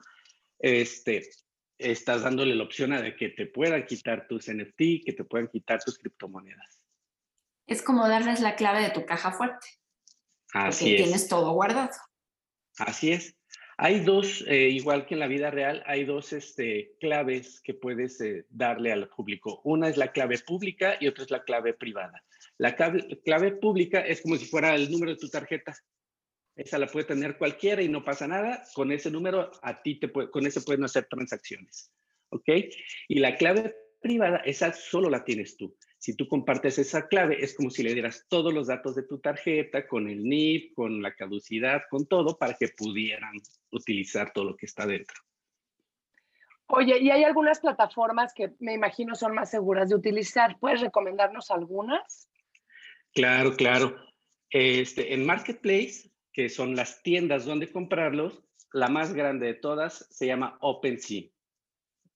este, 0.59 1.29
estás 1.77 2.23
dándole 2.23 2.55
la 2.55 2.63
opción 2.63 2.93
a 2.93 3.01
de 3.01 3.15
que 3.15 3.29
te 3.29 3.45
puedan 3.45 3.85
quitar 3.85 4.27
tus 4.27 4.47
NFT, 4.47 5.05
que 5.05 5.13
te 5.15 5.23
puedan 5.23 5.47
quitar 5.47 5.83
tus 5.83 5.97
criptomonedas. 5.97 6.81
Es 7.67 7.81
como 7.81 8.07
darles 8.07 8.39
la 8.39 8.55
clave 8.55 8.81
de 8.81 8.91
tu 8.91 9.05
caja 9.05 9.31
fuerte. 9.31 9.67
Así 10.53 10.85
porque 10.85 11.03
tienes 11.03 11.27
todo 11.27 11.51
guardado. 11.51 11.91
Así 12.79 13.11
es. 13.11 13.35
Hay 13.77 13.99
dos, 13.99 14.43
eh, 14.47 14.69
igual 14.69 15.05
que 15.05 15.13
en 15.13 15.19
la 15.19 15.27
vida 15.27 15.51
real, 15.51 15.83
hay 15.85 16.03
dos 16.03 16.33
este, 16.33 16.95
claves 16.99 17.61
que 17.61 17.75
puedes 17.75 18.19
eh, 18.21 18.45
darle 18.49 18.91
al 18.91 19.07
público. 19.09 19.61
Una 19.65 19.87
es 19.87 19.97
la 19.97 20.11
clave 20.11 20.39
pública 20.39 20.97
y 20.99 21.07
otra 21.07 21.25
es 21.25 21.31
la 21.31 21.43
clave 21.43 21.73
privada. 21.73 22.23
La 22.57 22.75
clave, 22.75 23.51
pública 23.51 24.01
es 24.01 24.21
como 24.21 24.35
si 24.35 24.45
fuera 24.45 24.73
el 24.75 24.91
número 24.91 25.11
de 25.11 25.17
tu 25.17 25.29
tarjeta. 25.29 25.75
Esa 26.55 26.79
la 26.79 26.87
puede 26.87 27.05
tener 27.05 27.37
cualquiera 27.37 27.83
y 27.83 27.89
no 27.89 28.03
pasa 28.03 28.27
nada. 28.27 28.63
Con 28.73 28.91
ese 28.91 29.11
número, 29.11 29.51
a 29.61 29.81
ti 29.81 29.99
te 29.99 30.11
con 30.11 30.45
ese 30.47 30.61
pueden 30.61 30.83
hacer 30.83 31.05
transacciones. 31.05 31.91
¿Ok? 32.29 32.49
Y 33.07 33.19
la 33.19 33.35
clave 33.35 33.75
privada, 34.01 34.37
esa 34.37 34.73
solo 34.73 35.09
la 35.09 35.23
tienes 35.23 35.55
tú. 35.55 35.75
Si 35.99 36.15
tú 36.15 36.27
compartes 36.27 36.77
esa 36.79 37.07
clave, 37.07 37.43
es 37.43 37.55
como 37.55 37.69
si 37.69 37.83
le 37.83 37.93
dieras 37.93 38.25
todos 38.27 38.53
los 38.53 38.67
datos 38.67 38.95
de 38.95 39.03
tu 39.03 39.19
tarjeta, 39.19 39.87
con 39.87 40.07
el 40.07 40.23
NIP, 40.23 40.73
con 40.73 41.01
la 41.01 41.13
caducidad, 41.13 41.83
con 41.89 42.07
todo, 42.07 42.37
para 42.37 42.53
que 42.53 42.69
pudieran 42.69 43.33
utilizar 43.71 44.31
todo 44.33 44.45
lo 44.45 44.55
que 44.55 44.67
está 44.67 44.85
dentro. 44.85 45.15
Oye, 46.67 46.99
y 46.99 47.09
hay 47.09 47.23
algunas 47.23 47.59
plataformas 47.59 48.33
que 48.33 48.53
me 48.59 48.73
imagino 48.73 49.15
son 49.15 49.33
más 49.33 49.49
seguras 49.49 49.89
de 49.89 49.95
utilizar. 49.95 50.57
¿Puedes 50.59 50.81
recomendarnos 50.81 51.49
algunas? 51.49 52.29
Claro, 53.17 53.55
claro. 53.55 53.95
Este, 54.51 55.15
en 55.15 55.25
Marketplace, 55.25 56.11
que 56.31 56.49
son 56.49 56.75
las 56.75 57.01
tiendas 57.01 57.45
donde 57.45 57.71
comprarlos, 57.71 58.43
la 58.73 58.89
más 58.89 59.11
grande 59.11 59.47
de 59.47 59.53
todas 59.55 60.07
se 60.11 60.27
llama 60.27 60.55
OpenSea. 60.61 61.23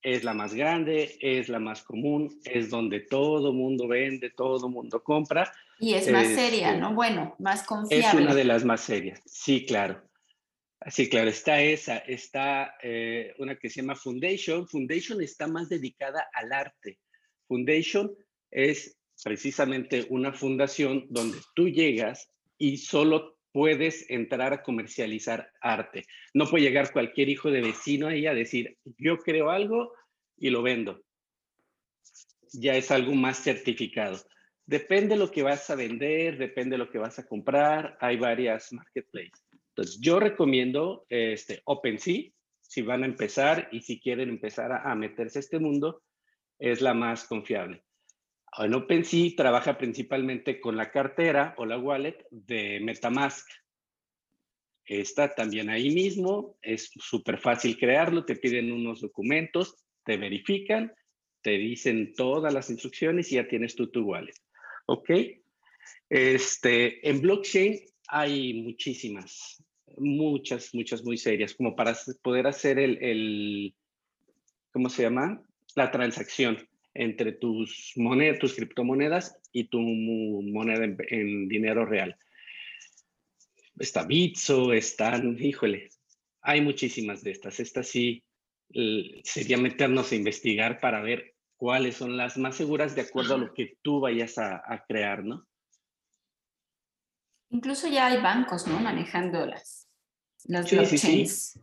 Es 0.04 0.24
la 0.24 0.36
más 0.36 0.54
grande, 0.54 1.18
es 1.20 1.50
la 1.50 1.58
más 1.58 1.82
común, 1.82 2.40
es 2.46 2.70
donde 2.70 3.00
todo 3.00 3.52
mundo 3.52 3.88
vende, 3.88 4.30
todo 4.30 4.70
mundo 4.70 5.04
compra. 5.04 5.52
Y 5.80 5.96
es 5.96 6.12
más 6.12 6.28
seria, 6.28 6.70
este, 6.70 6.82
¿no? 6.82 6.94
Bueno, 6.94 7.36
más 7.40 7.64
confiable. 7.64 8.08
Es 8.08 8.14
una 8.14 8.36
de 8.36 8.44
las 8.44 8.64
más 8.64 8.82
serias, 8.82 9.24
sí, 9.26 9.66
claro. 9.66 10.04
Sí, 10.88 11.10
claro, 11.10 11.32
está 11.32 11.62
esa, 11.62 11.98
está 11.98 12.76
eh, 12.84 13.34
una 13.40 13.56
que 13.56 13.72
se 13.72 13.82
llama 13.82 13.96
Foundation. 13.96 14.68
Foundation 14.68 15.20
está 15.24 15.48
más 15.48 15.68
dedicada 15.68 16.28
al 16.32 16.54
arte. 16.54 17.00
Foundation 17.48 18.12
es 18.52 19.01
precisamente 19.24 20.06
una 20.10 20.34
fundación 20.34 21.06
donde 21.10 21.38
tú 21.56 21.70
llegas 21.70 22.30
y 22.58 22.78
solo 22.78 23.38
puedes 23.52 24.10
entrar 24.10 24.54
a 24.54 24.64
comercializar 24.64 25.52
arte. 25.62 26.06
No 26.34 26.46
puede 26.46 26.64
llegar 26.64 26.94
cualquier 26.94 27.30
hijo 27.30 27.52
de 27.52 27.62
vecino 27.62 28.08
ahí 28.08 28.26
a 28.26 28.34
decir, 28.34 28.78
yo 28.98 29.18
creo 29.18 29.50
algo 29.50 29.94
y 30.38 30.50
lo 30.50 30.62
vendo. 30.62 31.02
Ya 32.54 32.76
es 32.76 32.92
algo 32.92 33.14
más 33.14 33.44
certificado. 33.44 34.20
Depende 34.66 35.16
de 35.16 35.20
lo 35.20 35.32
que 35.32 35.44
vas 35.44 35.70
a 35.70 35.76
vender, 35.76 36.38
depende 36.38 36.76
de 36.76 36.78
lo 36.78 36.90
que 36.90 36.98
vas 36.98 37.20
a 37.20 37.28
comprar. 37.28 37.98
Hay 38.00 38.18
varias 38.18 38.72
marketplaces. 38.72 39.44
Entonces, 39.70 40.00
yo 40.02 40.20
recomiendo 40.20 41.06
este, 41.10 41.62
OpenSea, 41.66 42.30
si 42.62 42.82
van 42.82 43.04
a 43.04 43.08
empezar 43.08 43.68
y 43.72 43.82
si 43.82 44.00
quieren 44.00 44.30
empezar 44.30 44.72
a, 44.72 44.90
a 44.90 44.96
meterse 44.96 45.40
a 45.40 45.42
este 45.42 45.60
mundo, 45.60 46.04
es 46.58 46.82
la 46.82 46.94
más 46.94 47.26
confiable. 47.26 47.84
En 48.58 48.74
OpenSea 48.74 49.32
trabaja 49.36 49.78
principalmente 49.78 50.60
con 50.60 50.76
la 50.76 50.92
cartera 50.92 51.56
o 51.58 51.66
la 51.66 51.78
wallet 51.78 52.26
de 52.32 52.80
MetaMask. 52.82 53.48
Está 54.86 55.34
también 55.34 55.70
ahí 55.70 55.90
mismo, 55.92 56.58
es 56.62 56.92
súper 57.00 57.38
fácil 57.38 57.78
crearlo, 57.78 58.26
te 58.26 58.36
piden 58.36 58.72
unos 58.74 59.00
documentos, 59.00 59.78
te 60.04 60.18
verifican, 60.18 60.94
te 61.42 61.52
dicen 61.52 62.14
todas 62.14 62.54
las 62.54 62.70
instrucciones 62.70 63.32
y 63.32 63.36
ya 63.36 63.48
tienes 63.48 63.76
tú 63.76 63.90
tu 63.90 64.04
wallet. 64.04 64.36
¿Ok? 64.88 65.10
Este, 66.10 67.08
en 67.08 67.22
blockchain 67.22 67.80
hay 68.10 68.62
muchísimas. 68.64 69.64
muchas, 69.98 70.74
muchas 70.74 71.04
muy 71.04 71.18
serias, 71.18 71.54
como 71.54 71.76
para 71.76 71.98
poder 72.22 72.48
hacer 72.48 72.80
el, 72.80 72.98
el 73.02 73.76
¿cómo 74.72 74.90
se 74.90 75.04
llama? 75.04 75.42
La 75.76 75.90
transacción 75.90 76.58
entre 76.94 77.32
tus 77.32 77.94
monedas, 77.96 78.40
tus 78.40 78.56
criptomonedas 78.56 79.40
y 79.52 79.66
tu 79.66 79.80
moneda 79.80 80.84
en, 80.84 81.48
dinero 81.48 81.86
real. 81.86 82.18
Está 83.80 84.04
Bitso, 84.04 84.74
están, 84.74 85.38
híjole, 85.40 85.90
hay 86.42 86.62
muchísimas 86.62 87.24
de 87.24 87.32
estas. 87.32 87.60
Estas 87.60 87.88
sí 87.88 88.24
sería 89.24 89.58
meternos 89.58 90.12
a 90.12 90.16
investigar 90.16 90.80
para 90.80 91.02
ver 91.02 91.36
cuáles 91.58 91.98
son 91.98 92.18
las 92.18 92.38
más 92.38 92.56
seguras 92.56 92.96
de 92.96 93.02
acuerdo 93.02 93.36
a 93.36 93.38
lo 93.38 93.54
que 93.54 93.78
tú 93.82 94.00
vayas 94.00 94.38
a, 94.38 94.86
crear, 94.88 95.24
¿no? 95.24 95.48
Incluso 97.50 97.88
ya 97.88 98.08
hay 98.08 98.22
bancos, 98.22 98.66
¿no? 98.68 98.80
Manejando 98.80 99.46
las, 99.46 99.90
las 100.46 100.70
sí, 100.70 100.76
blockchains. 100.76 101.52
Sí, 101.52 101.60
sí. 101.60 101.62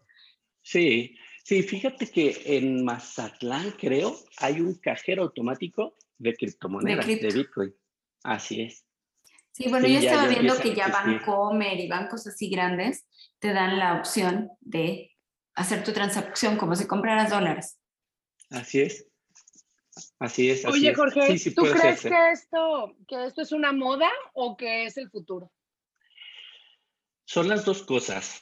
sí, 0.62 1.16
fíjate 1.48 2.10
que 2.10 2.42
en 2.44 2.84
Mazatlán, 2.84 3.70
creo, 3.72 4.16
hay 4.36 4.60
un 4.60 4.74
cajero 4.74 5.22
automático 5.22 5.96
de 6.18 6.34
criptomonedas, 6.34 7.06
de, 7.06 7.30
Bitcoin. 7.32 7.74
Así 8.22 8.62
es. 8.62 8.84
Sí, 9.52 9.68
bueno, 9.68 9.88
yo 9.88 9.98
estaba 9.98 10.28
viendo 10.28 10.56
que 10.58 10.74
ya 10.74 10.88
Bancomer 10.88 11.80
y 11.80 11.88
bancos 11.88 12.26
así 12.26 12.50
grandes 12.50 13.06
te 13.38 13.52
dan 13.52 13.78
la 13.78 13.94
opción 13.98 14.50
de 14.60 15.16
hacer 15.54 15.82
tu 15.82 15.92
transacción 15.92 16.56
como 16.56 16.76
si 16.76 16.86
compraras 16.86 17.30
dólares. 17.30 17.78
Así 18.50 18.82
es. 18.82 19.06
Así 20.18 20.50
es. 20.50 20.64
Oye, 20.64 20.94
Jorge, 20.94 21.36
¿tú 21.54 21.62
crees 21.62 22.02
que 22.02 22.30
esto, 22.30 22.96
que 23.08 23.26
esto 23.26 23.42
es 23.42 23.52
una 23.52 23.72
moda 23.72 24.10
o 24.34 24.56
que 24.56 24.84
es 24.84 24.96
el 24.96 25.10
futuro? 25.10 25.50
Son 27.24 27.48
las 27.48 27.64
dos 27.64 27.82
cosas. 27.82 28.40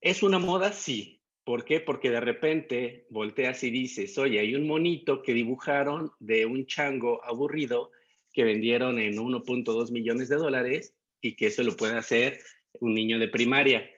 ¿Es 0.00 0.22
una 0.22 0.38
moda? 0.38 0.72
Sí. 0.72 1.15
¿Por 1.46 1.64
qué? 1.64 1.78
Porque 1.78 2.10
de 2.10 2.18
repente 2.18 3.06
volteas 3.08 3.62
y 3.62 3.70
dices, 3.70 4.18
oye, 4.18 4.40
hay 4.40 4.56
un 4.56 4.66
monito 4.66 5.22
que 5.22 5.32
dibujaron 5.32 6.10
de 6.18 6.44
un 6.44 6.66
chango 6.66 7.24
aburrido 7.24 7.92
que 8.32 8.42
vendieron 8.42 8.98
en 8.98 9.16
1.2 9.16 9.92
millones 9.92 10.28
de 10.28 10.34
dólares 10.34 10.96
y 11.20 11.36
que 11.36 11.46
eso 11.46 11.62
lo 11.62 11.76
puede 11.76 11.96
hacer 11.96 12.40
un 12.80 12.94
niño 12.94 13.20
de 13.20 13.28
primaria 13.28 13.88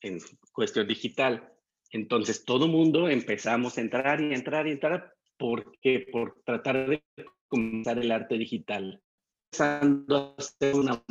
en 0.00 0.20
cuestión 0.54 0.88
digital. 0.88 1.52
Entonces 1.90 2.46
todo 2.46 2.66
mundo 2.66 3.10
empezamos 3.10 3.76
a 3.76 3.82
entrar 3.82 4.22
y 4.22 4.32
entrar 4.32 4.66
y 4.66 4.70
entrar 4.70 5.12
porque 5.36 6.06
por 6.10 6.40
tratar 6.46 6.88
de 6.88 7.02
comenzar 7.46 7.98
el 7.98 8.10
arte 8.10 8.38
digital. 8.38 9.02
Empezando 9.52 10.16
a 10.16 10.34
hacer 10.38 10.74
una 10.74 11.04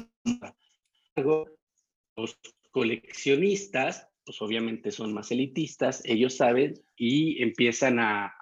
los 2.18 2.40
coleccionistas, 2.72 4.10
pues 4.26 4.42
obviamente 4.42 4.92
son 4.92 5.14
más 5.14 5.32
elitistas, 5.32 6.02
ellos 6.04 6.36
saben 6.36 6.74
y 6.96 7.42
empiezan 7.44 8.00
a, 8.00 8.34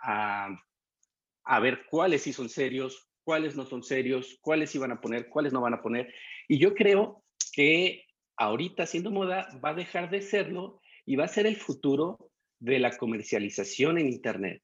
a, 1.43 1.59
ver 1.59 1.85
cuáles 1.89 2.23
sí 2.23 2.31
son 2.33 2.49
serios, 2.49 3.09
cuáles 3.23 3.55
no 3.55 3.65
son 3.65 3.83
serios, 3.83 4.37
cuáles 4.41 4.73
iban 4.75 4.91
a 4.91 5.01
poner, 5.01 5.27
cuáles 5.27 5.51
no 5.51 5.61
van 5.61 5.73
a 5.73 5.81
poner. 5.81 6.13
Y 6.47 6.57
yo 6.57 6.73
creo 6.73 7.23
que 7.51 8.05
ahorita 8.37 8.85
siendo 8.85 9.11
moda 9.11 9.49
va 9.63 9.69
a 9.69 9.75
dejar 9.75 10.09
de 10.09 10.21
serlo 10.21 10.79
y 11.05 11.17
va 11.17 11.25
a 11.25 11.29
ser 11.29 11.45
el 11.45 11.57
futuro 11.57 12.31
de 12.59 12.79
la 12.79 12.97
comercialización 12.97 13.97
en 13.97 14.07
Internet, 14.07 14.63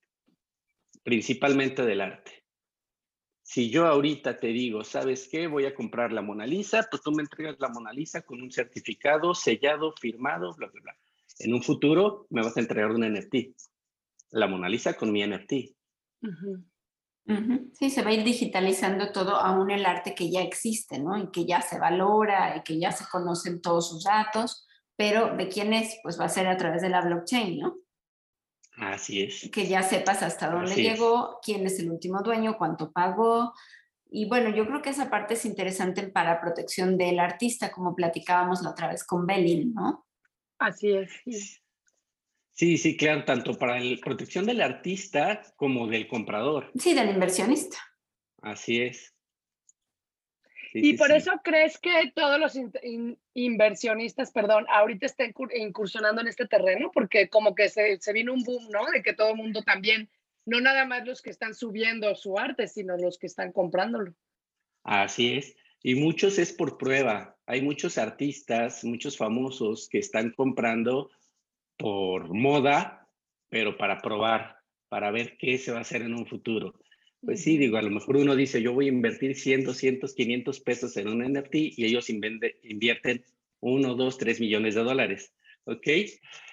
principalmente 1.04 1.86
del 1.86 2.02
arte. 2.02 2.40
Si 3.42 3.70
yo 3.70 3.88
ahorita 3.88 4.40
te 4.40 4.48
digo, 4.48 4.84
¿sabes 4.84 5.28
qué? 5.28 5.48
Voy 5.48 5.66
a 5.66 5.74
comprar 5.74 6.14
la 6.14 6.22
Mona 6.22 6.46
Lisa, 6.46 6.88
pues 6.90 7.02
tú 7.02 7.12
me 7.12 7.24
entregas 7.24 7.60
la 7.60 7.70
Mona 7.70 7.92
Lisa 7.92 8.22
con 8.22 8.42
un 8.42 8.52
certificado 8.52 9.34
sellado, 9.34 9.92
firmado, 10.00 10.54
bla, 10.54 10.68
bla, 10.68 10.82
bla. 10.82 10.98
En 11.40 11.54
un 11.54 11.64
futuro 11.64 12.28
me 12.30 12.44
vas 12.44 12.56
a 12.58 12.60
entregar 12.60 12.92
un 12.92 13.02
NFT. 13.02 13.56
La 14.32 14.48
Mona 14.48 14.70
Lisa 14.70 14.94
con 14.94 15.12
mi 15.12 15.26
NFT. 15.26 15.52
Sí, 17.74 17.90
se 17.90 18.02
va 18.02 18.10
a 18.10 18.14
ir 18.14 18.24
digitalizando 18.24 19.12
todo, 19.12 19.36
aún 19.36 19.70
el 19.72 19.86
arte 19.86 20.16
que 20.16 20.32
ya 20.32 20.42
existe, 20.42 21.00
¿no? 21.00 21.18
Y 21.18 21.30
que 21.32 21.46
ya 21.46 21.62
se 21.62 21.80
valora 21.80 22.58
y 22.58 22.64
que 22.64 22.80
ya 22.80 22.92
se 22.92 23.06
conocen 23.10 23.62
todos 23.62 23.90
sus 23.90 24.04
datos, 24.04 24.68
pero 24.96 25.36
de 25.38 25.48
quién 25.48 25.74
es, 25.74 26.00
pues 26.04 26.20
va 26.20 26.26
a 26.26 26.30
ser 26.30 26.48
a 26.48 26.58
través 26.58 26.82
de 26.82 26.90
la 26.90 27.02
blockchain, 27.02 27.60
¿no? 27.60 27.78
Así 28.78 29.22
es. 29.22 29.50
Que 29.52 29.68
ya 29.68 29.84
sepas 29.84 30.24
hasta 30.24 30.50
dónde 30.50 30.76
llegó, 30.76 31.40
quién 31.44 31.66
es 31.66 31.80
el 31.80 31.92
último 31.92 32.22
dueño, 32.24 32.58
cuánto 32.58 32.92
pagó. 32.92 33.54
Y 34.10 34.28
bueno, 34.28 34.50
yo 34.50 34.66
creo 34.66 34.82
que 34.82 34.90
esa 34.90 35.10
parte 35.10 35.36
es 35.36 35.46
interesante 35.46 36.08
para 36.08 36.42
protección 36.42 36.98
del 36.98 37.20
artista, 37.20 37.72
como 37.72 37.96
platicábamos 37.96 38.62
la 38.64 38.72
otra 38.72 38.88
vez 38.88 39.04
con 39.04 39.28
Belin, 39.28 39.74
¿no? 39.74 40.08
Así 40.60 40.92
es. 40.92 41.10
Sí, 42.54 42.78
sí, 42.78 42.98
claro, 42.98 43.24
tanto 43.24 43.58
para 43.58 43.80
la 43.80 43.98
protección 44.04 44.46
del 44.46 44.62
artista 44.62 45.42
como 45.56 45.88
del 45.88 46.08
comprador. 46.08 46.72
Sí, 46.78 46.94
del 46.94 47.10
inversionista. 47.10 47.78
Así 48.42 48.82
es. 48.82 49.16
y 50.74 50.98
por 50.98 51.12
eso 51.12 51.32
crees 51.44 51.80
que 51.80 52.12
todos 52.14 52.38
los 52.40 52.60
inversionistas, 53.34 54.32
perdón, 54.32 54.66
ahorita 54.70 55.06
están 55.06 55.34
incursionando 55.56 56.22
en 56.22 56.28
este 56.28 56.48
terreno, 56.48 56.92
porque 56.94 57.30
como 57.30 57.56
que 57.56 57.70
se, 57.70 58.00
se 58.02 58.14
vino 58.14 58.34
un 58.34 58.44
boom, 58.44 58.70
¿no? 58.70 58.86
De 58.92 59.02
que 59.02 59.14
todo 59.14 59.30
el 59.30 59.38
mundo 59.38 59.64
también, 59.64 60.10
no 60.46 60.60
nada 60.60 60.86
más 60.86 61.08
los 61.08 61.22
que 61.22 61.30
están 61.30 61.56
subiendo 61.56 62.14
su 62.14 62.38
arte, 62.38 62.68
sino 62.68 62.98
los 62.98 63.18
que 63.18 63.28
están 63.28 63.54
comprándolo. 63.54 64.14
Así 64.84 65.38
es. 65.38 65.56
Y 65.82 65.96
muchos 65.96 66.40
es 66.40 66.52
por 66.52 66.78
prueba. 66.78 67.38
Hay 67.46 67.62
muchos 67.62 67.98
artistas, 67.98 68.84
muchos 68.84 69.18
famosos 69.18 69.88
que 69.90 70.00
están 70.00 70.32
comprando 70.32 71.10
por 71.78 72.34
moda, 72.34 73.08
pero 73.50 73.78
para 73.78 74.00
probar, 74.00 74.58
para 74.90 75.12
ver 75.12 75.38
qué 75.38 75.58
se 75.58 75.72
va 75.72 75.80
a 75.80 75.82
hacer 75.82 76.02
en 76.02 76.14
un 76.14 76.28
futuro. 76.28 76.74
Pues 77.22 77.42
sí, 77.42 77.58
digo, 77.58 77.78
a 77.78 77.82
lo 77.82 77.90
mejor 77.90 78.18
uno 78.18 78.36
dice, 78.36 78.62
yo 78.62 78.74
voy 78.74 78.86
a 78.86 78.90
invertir 78.90 79.36
100, 79.36 79.66
200, 79.66 80.14
500 80.14 80.60
pesos 80.62 80.98
en 80.98 81.10
un 81.10 81.24
NFT 81.24 81.56
y 81.56 81.86
ellos 81.86 82.10
invierten 82.10 83.24
1, 83.62 83.96
2, 83.96 84.18
3 84.18 84.40
millones 84.40 84.76
de 84.76 84.84
dólares. 84.84 85.34
¿Ok? 85.66 85.88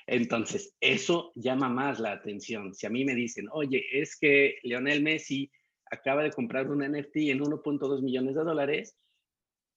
Entonces, 0.07 0.75
eso 0.81 1.33
llama 1.35 1.69
más 1.69 1.99
la 1.99 2.13
atención. 2.13 2.75
Si 2.75 2.87
a 2.87 2.91
mí 2.91 3.05
me 3.05 3.15
dicen, 3.15 3.47
oye, 3.51 3.85
es 3.93 4.17
que 4.17 4.59
Leonel 4.63 5.03
Messi 5.03 5.51
acaba 5.91 6.23
de 6.23 6.31
comprar 6.31 6.71
un 6.71 6.79
NFT 6.79 7.17
en 7.17 7.41
1.2 7.41 8.03
millones 8.03 8.35
de 8.35 8.45
dólares, 8.45 8.97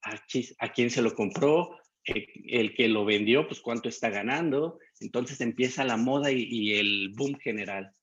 ¿a, 0.03 0.15
¿a 0.59 0.71
quién 0.73 0.89
se 0.89 1.01
lo 1.01 1.13
compró? 1.13 1.77
el 2.05 2.73
que 2.73 2.87
lo 2.87 3.05
vendió, 3.05 3.47
pues 3.47 3.59
cuánto 3.59 3.87
está 3.87 4.09
ganando. 4.09 4.79
Entonces 4.99 5.41
empieza 5.41 5.83
la 5.83 5.97
moda 5.97 6.31
y, 6.31 6.47
y, 6.49 6.73
el 6.79 7.13
boom 7.15 7.35
general. 7.35 7.93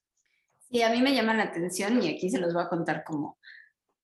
Sí, 0.71 0.83
a 0.83 0.91
mí 0.91 1.01
me 1.01 1.15
llama 1.15 1.35
la 1.35 1.45
atención 1.45 2.01
y 2.03 2.09
aquí 2.09 2.31
se 2.31 2.39
los 2.39 2.53
voy 2.55 2.63
a 2.63 2.69
contar 2.69 3.03
como, 3.05 3.39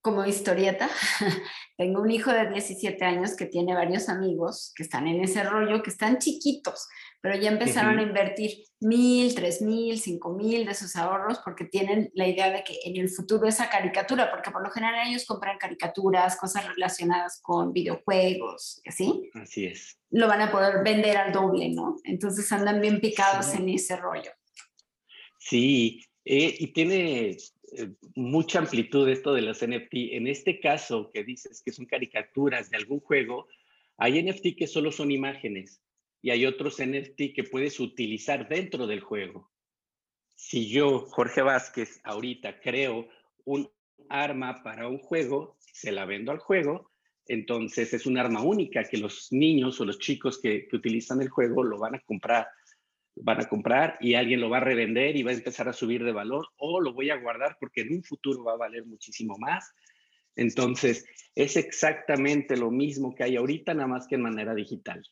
como 0.02 0.26
historieta. 0.26 0.90
Tengo 1.78 2.02
un 2.02 2.10
hijo 2.10 2.32
de 2.32 2.50
17 2.50 3.02
años 3.04 3.34
que 3.36 3.46
tiene 3.46 3.74
varios 3.74 4.08
amigos 4.08 4.72
que 4.76 4.82
están 4.82 5.06
en 5.06 5.22
ese 5.22 5.42
rollo, 5.44 5.82
que 5.82 5.90
están 5.90 6.18
chiquitos, 6.18 6.88
pero 7.20 7.36
ya 7.36 7.50
empezaron 7.50 7.98
a 7.98 8.02
invertir 8.02 8.64
mil, 8.80 9.34
tres 9.34 9.62
mil, 9.62 9.98
cinco 9.98 10.34
mil 10.34 10.66
de 10.66 10.74
sus 10.74 10.96
ahorros 10.96 11.38
porque 11.44 11.64
tienen 11.64 12.10
la 12.14 12.26
idea 12.26 12.50
de 12.50 12.64
que 12.64 12.78
en 12.84 12.96
el 12.96 13.08
futuro 13.08 13.46
esa 13.46 13.70
caricatura, 13.70 14.30
porque 14.30 14.50
por 14.50 14.62
lo 14.62 14.70
general 14.70 15.08
ellos 15.08 15.24
compran 15.24 15.56
caricaturas, 15.56 16.36
cosas 16.36 16.66
relacionadas 16.66 17.40
con 17.40 17.72
videojuegos, 17.72 18.82
¿sí? 18.90 19.30
Así 19.34 19.66
es. 19.66 19.98
Lo 20.10 20.26
van 20.26 20.42
a 20.42 20.50
poder 20.50 20.82
vender 20.84 21.16
al 21.16 21.32
doble, 21.32 21.70
¿no? 21.70 21.96
Entonces 22.04 22.50
andan 22.52 22.80
bien 22.80 23.00
picados 23.00 23.54
en 23.54 23.68
ese 23.68 23.96
rollo. 23.96 24.32
Sí, 25.38 26.00
eh, 26.24 26.54
y 26.58 26.72
tiene 26.72 27.36
eh, 27.76 27.90
mucha 28.14 28.58
amplitud 28.58 29.08
esto 29.08 29.34
de 29.34 29.42
los 29.42 29.66
NFT. 29.66 30.12
En 30.12 30.26
este 30.26 30.60
caso 30.60 31.10
que 31.12 31.24
dices 31.24 31.62
que 31.64 31.72
son 31.72 31.86
caricaturas 31.86 32.70
de 32.70 32.76
algún 32.76 33.00
juego, 33.00 33.48
hay 33.96 34.22
NFT 34.22 34.56
que 34.56 34.66
solo 34.66 34.92
son 34.92 35.10
imágenes 35.10 35.82
y 36.20 36.30
hay 36.30 36.46
otros 36.46 36.78
NFT 36.78 37.34
que 37.34 37.44
puedes 37.50 37.80
utilizar 37.80 38.48
dentro 38.48 38.86
del 38.86 39.00
juego. 39.00 39.50
Si 40.34 40.68
yo, 40.68 41.00
Jorge 41.00 41.42
Vázquez, 41.42 42.00
ahorita 42.04 42.60
creo 42.60 43.08
un 43.44 43.70
arma 44.08 44.62
para 44.62 44.88
un 44.88 44.98
juego, 44.98 45.56
se 45.60 45.92
la 45.92 46.04
vendo 46.04 46.32
al 46.32 46.38
juego, 46.38 46.90
entonces 47.26 47.94
es 47.94 48.06
un 48.06 48.18
arma 48.18 48.42
única 48.42 48.84
que 48.84 48.98
los 48.98 49.32
niños 49.32 49.80
o 49.80 49.84
los 49.84 49.98
chicos 49.98 50.40
que, 50.40 50.68
utilizan 50.72 51.22
el 51.22 51.28
juego 51.28 51.62
lo 51.62 51.78
van 51.78 51.94
a 51.94 52.00
comprar. 52.00 52.48
Van 53.14 53.40
a 53.40 53.48
comprar 53.48 53.98
y 54.00 54.14
alguien 54.14 54.40
lo 54.40 54.48
va 54.48 54.56
a 54.58 54.60
revender 54.60 55.16
y 55.16 55.22
va 55.22 55.30
a 55.30 55.34
empezar 55.34 55.68
a 55.68 55.72
subir 55.72 56.04
de 56.04 56.12
valor 56.12 56.48
o 56.56 56.80
lo 56.80 56.92
voy 56.92 57.10
a 57.10 57.16
guardar 57.16 57.56
porque 57.60 57.82
en 57.82 57.94
un 57.94 58.02
futuro 58.02 58.42
va 58.42 58.52
a 58.52 58.56
valer 58.56 58.86
muchísimo 58.86 59.36
más. 59.38 59.72
Entonces, 60.34 61.04
es 61.34 61.56
exactamente 61.56 62.56
lo 62.56 62.70
mismo 62.70 63.14
que 63.14 63.24
hay 63.24 63.36
ahorita, 63.36 63.74
nada 63.74 63.86
más 63.86 64.06
que 64.06 64.14
en 64.14 64.22
manera 64.22 64.54
digital. 64.54 65.02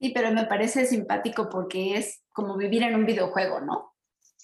Sí, 0.00 0.10
pero 0.14 0.32
me 0.32 0.46
parece 0.46 0.84
simpático 0.84 1.48
porque 1.48 1.96
es 1.96 2.22
como 2.32 2.56
vivir 2.56 2.82
en 2.82 2.96
un 2.96 3.06
videojuego, 3.06 3.60
¿no? 3.60 3.94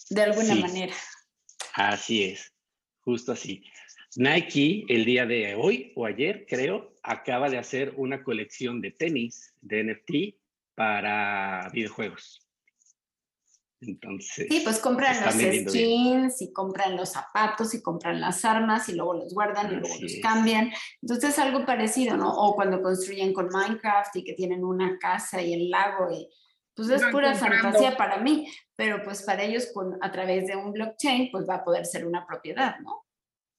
De 0.09 0.23
alguna 0.23 0.55
manera. 0.55 0.95
Así 1.75 2.25
es, 2.25 2.55
justo 3.01 3.33
así. 3.33 3.63
Nike 4.17 4.85
el 4.89 5.05
día 5.05 5.27
de 5.27 5.55
hoy 5.55 5.93
o 5.97 6.07
ayer, 6.07 6.47
creo, 6.49 6.95
acaba 7.03 7.51
de 7.51 7.59
hacer 7.59 7.93
una 7.97 8.23
colección 8.23 8.81
de 8.81 8.93
tenis 8.93 9.55
de 9.61 9.85
NFT 9.85 10.11
para 10.79 11.69
videojuegos. 11.73 12.41
Entonces. 13.81 14.47
Sí, 14.49 14.61
pues 14.63 14.79
compran 14.79 15.17
los 15.25 15.35
skins 15.35 16.41
y 16.41 16.53
compran 16.53 16.97
los 16.97 17.11
zapatos 17.11 17.75
y 17.75 17.83
compran 17.83 18.21
las 18.21 18.45
armas 18.45 18.89
y 18.89 18.95
luego 18.95 19.15
los 19.15 19.35
guardan 19.35 19.73
y 19.73 19.77
luego 19.77 19.97
los 20.01 20.13
cambian. 20.23 20.71
Entonces 21.03 21.31
es 21.31 21.39
algo 21.41 21.67
parecido, 21.67 22.17
¿no? 22.17 22.33
O 22.33 22.55
cuando 22.55 22.81
construyen 22.81 23.33
con 23.33 23.49
Minecraft 23.49 24.17
y 24.17 24.25
que 24.25 24.35
tienen 24.35 24.65
una 24.65 24.99
casa 24.99 25.43
y 25.43 25.53
el 25.53 25.69
lago 25.69 26.13
y 26.13 26.29
pues 26.75 26.91
es 26.91 27.03
pura 27.07 27.35
fantasía 27.35 27.97
para 27.97 28.19
mí, 28.19 28.49
pero 28.77 29.03
pues 29.03 29.23
para 29.23 29.43
ellos 29.43 29.71
con, 29.75 29.99
a 30.01 30.13
través 30.13 30.47
de 30.47 30.55
un 30.55 30.73
blockchain 30.73 31.33
pues 31.33 31.45
va 31.49 31.57
a 31.57 31.65
poder 31.65 31.87
ser 31.87 32.07
una 32.07 32.25
propiedad, 32.25 32.79
¿no? 32.79 33.05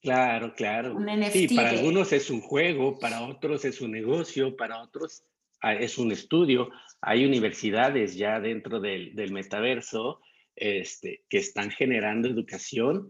Claro, 0.01 0.53
claro. 0.53 0.95
Un 0.95 1.07
NFT 1.07 1.33
sí, 1.33 1.55
para 1.55 1.71
algunos 1.71 2.13
es 2.13 2.29
un 2.29 2.39
juego, 2.39 2.97
para 2.97 3.21
otros 3.23 3.65
es 3.65 3.81
un 3.81 3.91
negocio, 3.91 4.55
para 4.55 4.81
otros 4.81 5.25
es 5.61 5.97
un 5.97 6.11
estudio. 6.11 6.69
Hay 7.01 7.25
universidades 7.25 8.15
ya 8.15 8.39
dentro 8.39 8.79
del, 8.79 9.15
del 9.15 9.31
metaverso 9.31 10.21
este, 10.55 11.23
que 11.29 11.37
están 11.37 11.71
generando 11.71 12.27
educación 12.27 13.09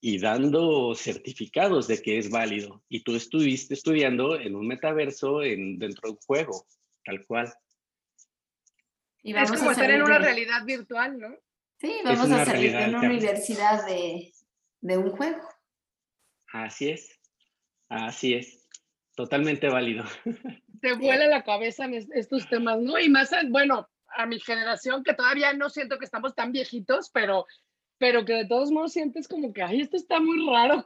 y 0.00 0.18
dando 0.18 0.94
certificados 0.94 1.88
de 1.88 2.00
que 2.00 2.18
es 2.18 2.30
válido. 2.30 2.82
Y 2.88 3.02
tú 3.02 3.16
estuviste 3.16 3.74
estudiando 3.74 4.38
en 4.38 4.54
un 4.54 4.66
metaverso 4.66 5.42
en, 5.42 5.78
dentro 5.78 6.08
de 6.08 6.12
un 6.12 6.18
juego, 6.18 6.66
tal 7.04 7.24
cual. 7.26 7.52
Y 9.22 9.32
vamos 9.32 9.52
es 9.52 9.58
como 9.58 9.70
a 9.70 9.72
estar 9.72 9.90
en 9.90 10.02
una 10.02 10.18
realidad 10.18 10.64
virtual, 10.64 11.18
¿no? 11.18 11.36
Sí, 11.80 11.92
vamos 12.04 12.30
a 12.30 12.44
salir 12.44 12.76
de 12.76 12.88
una 12.88 13.00
universidad 13.00 13.86
de, 13.86 14.32
de 14.80 14.98
un 14.98 15.10
juego. 15.10 15.42
Así 16.52 16.90
es, 16.90 17.20
así 17.88 18.34
es, 18.34 18.66
totalmente 19.14 19.68
válido. 19.68 20.04
Te 20.80 20.94
vuela 20.94 21.26
la 21.26 21.42
cabeza 21.42 21.84
en 21.84 21.94
estos 21.94 22.48
temas, 22.48 22.80
¿no? 22.80 22.98
Y 22.98 23.08
más, 23.08 23.30
bueno, 23.48 23.88
a 24.16 24.26
mi 24.26 24.40
generación, 24.40 25.02
que 25.04 25.14
todavía 25.14 25.52
no 25.52 25.70
siento 25.70 25.98
que 25.98 26.04
estamos 26.04 26.34
tan 26.34 26.52
viejitos, 26.52 27.10
pero, 27.12 27.46
pero 27.98 28.24
que 28.24 28.34
de 28.34 28.46
todos 28.46 28.70
modos 28.70 28.92
sientes 28.92 29.28
como 29.28 29.52
que, 29.52 29.62
ay, 29.62 29.80
esto 29.80 29.96
está 29.96 30.20
muy 30.20 30.46
raro. 30.50 30.84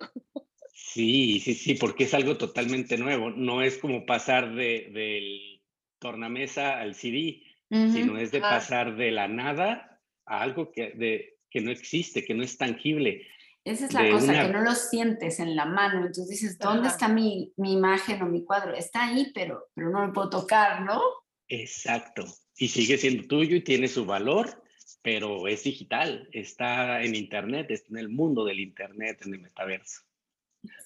Sí, 0.74 1.40
sí, 1.40 1.55
sí, 1.55 1.74
porque 1.74 2.05
es 2.05 2.14
algo 2.14 2.37
totalmente 2.37 2.98
nuevo. 2.98 3.31
No 3.31 3.62
es 3.62 3.78
como 3.78 4.05
pasar 4.05 4.55
de, 4.55 4.90
del 4.92 5.62
tornamesa 5.98 6.81
al 6.81 6.94
CD, 6.94 7.42
sino 7.70 8.18
es 8.18 8.33
de 8.33 8.38
ah. 8.38 8.42
pasar 8.42 8.96
de 8.96 9.11
la 9.12 9.28
nada 9.28 10.00
a 10.26 10.42
algo 10.42 10.72
que, 10.72 10.90
de, 10.90 11.38
que 11.48 11.61
no 11.61 11.70
existe, 11.70 12.24
que 12.24 12.35
no 12.35 12.42
es 12.42 12.59
tangible. 12.59 13.26
Esa 13.64 13.87
es 13.87 13.92
la 13.92 14.11
cosa, 14.11 14.33
que 14.42 14.53
no 14.53 14.61
lo 14.61 14.75
sientes 14.75 15.38
en 15.38 15.55
la 15.55 15.64
mano. 15.64 15.98
Entonces 15.98 16.29
dices, 16.29 16.59
¿dónde 16.59 16.88
está 16.88 17.07
mi, 17.07 17.53
mi, 17.57 17.75
imagen 17.75 18.20
o 18.22 18.27
mi 18.27 18.44
cuadro? 18.44 18.75
Está 18.75 19.07
ahí, 19.07 19.31
pero, 19.33 19.68
pero 19.75 19.90
no 19.90 20.05
lo 20.05 20.12
puedo 20.12 20.31
tocar, 20.31 20.83
¿no? 20.83 21.01
Exacto. 21.46 22.25
Y 22.57 22.68
sigue 22.68 22.98
siendo 22.98 23.27
tuyo 23.29 23.55
y 23.55 23.62
tiene 23.62 23.87
su 23.87 24.05
valor, 24.05 24.64
pero 25.01 25.46
es 25.46 25.62
digital, 25.62 26.29
está 26.33 27.03
en 27.03 27.14
Internet, 27.14 27.70
está 27.70 27.88
en 27.90 27.98
el 27.98 28.09
mundo 28.09 28.44
del 28.44 28.59
Internet, 28.59 29.22
en 29.25 29.35
el 29.35 29.40
metaverso. 29.40 30.03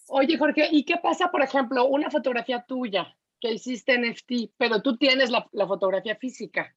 Oye, 0.09 0.37
Jorge, 0.37 0.69
¿y 0.71 0.85
qué 0.85 0.97
pasa, 0.99 1.31
por 1.31 1.43
ejemplo, 1.43 1.87
una 1.87 2.11
fotografía 2.11 2.65
tuya 2.67 3.17
que 3.41 3.53
hiciste 3.53 3.95
en 3.95 4.11
NFT, 4.11 4.53
pero 4.57 4.83
tú 4.83 4.99
tienes 4.99 5.31
la, 5.31 5.49
la 5.53 5.67
fotografía 5.67 6.17
física? 6.17 6.77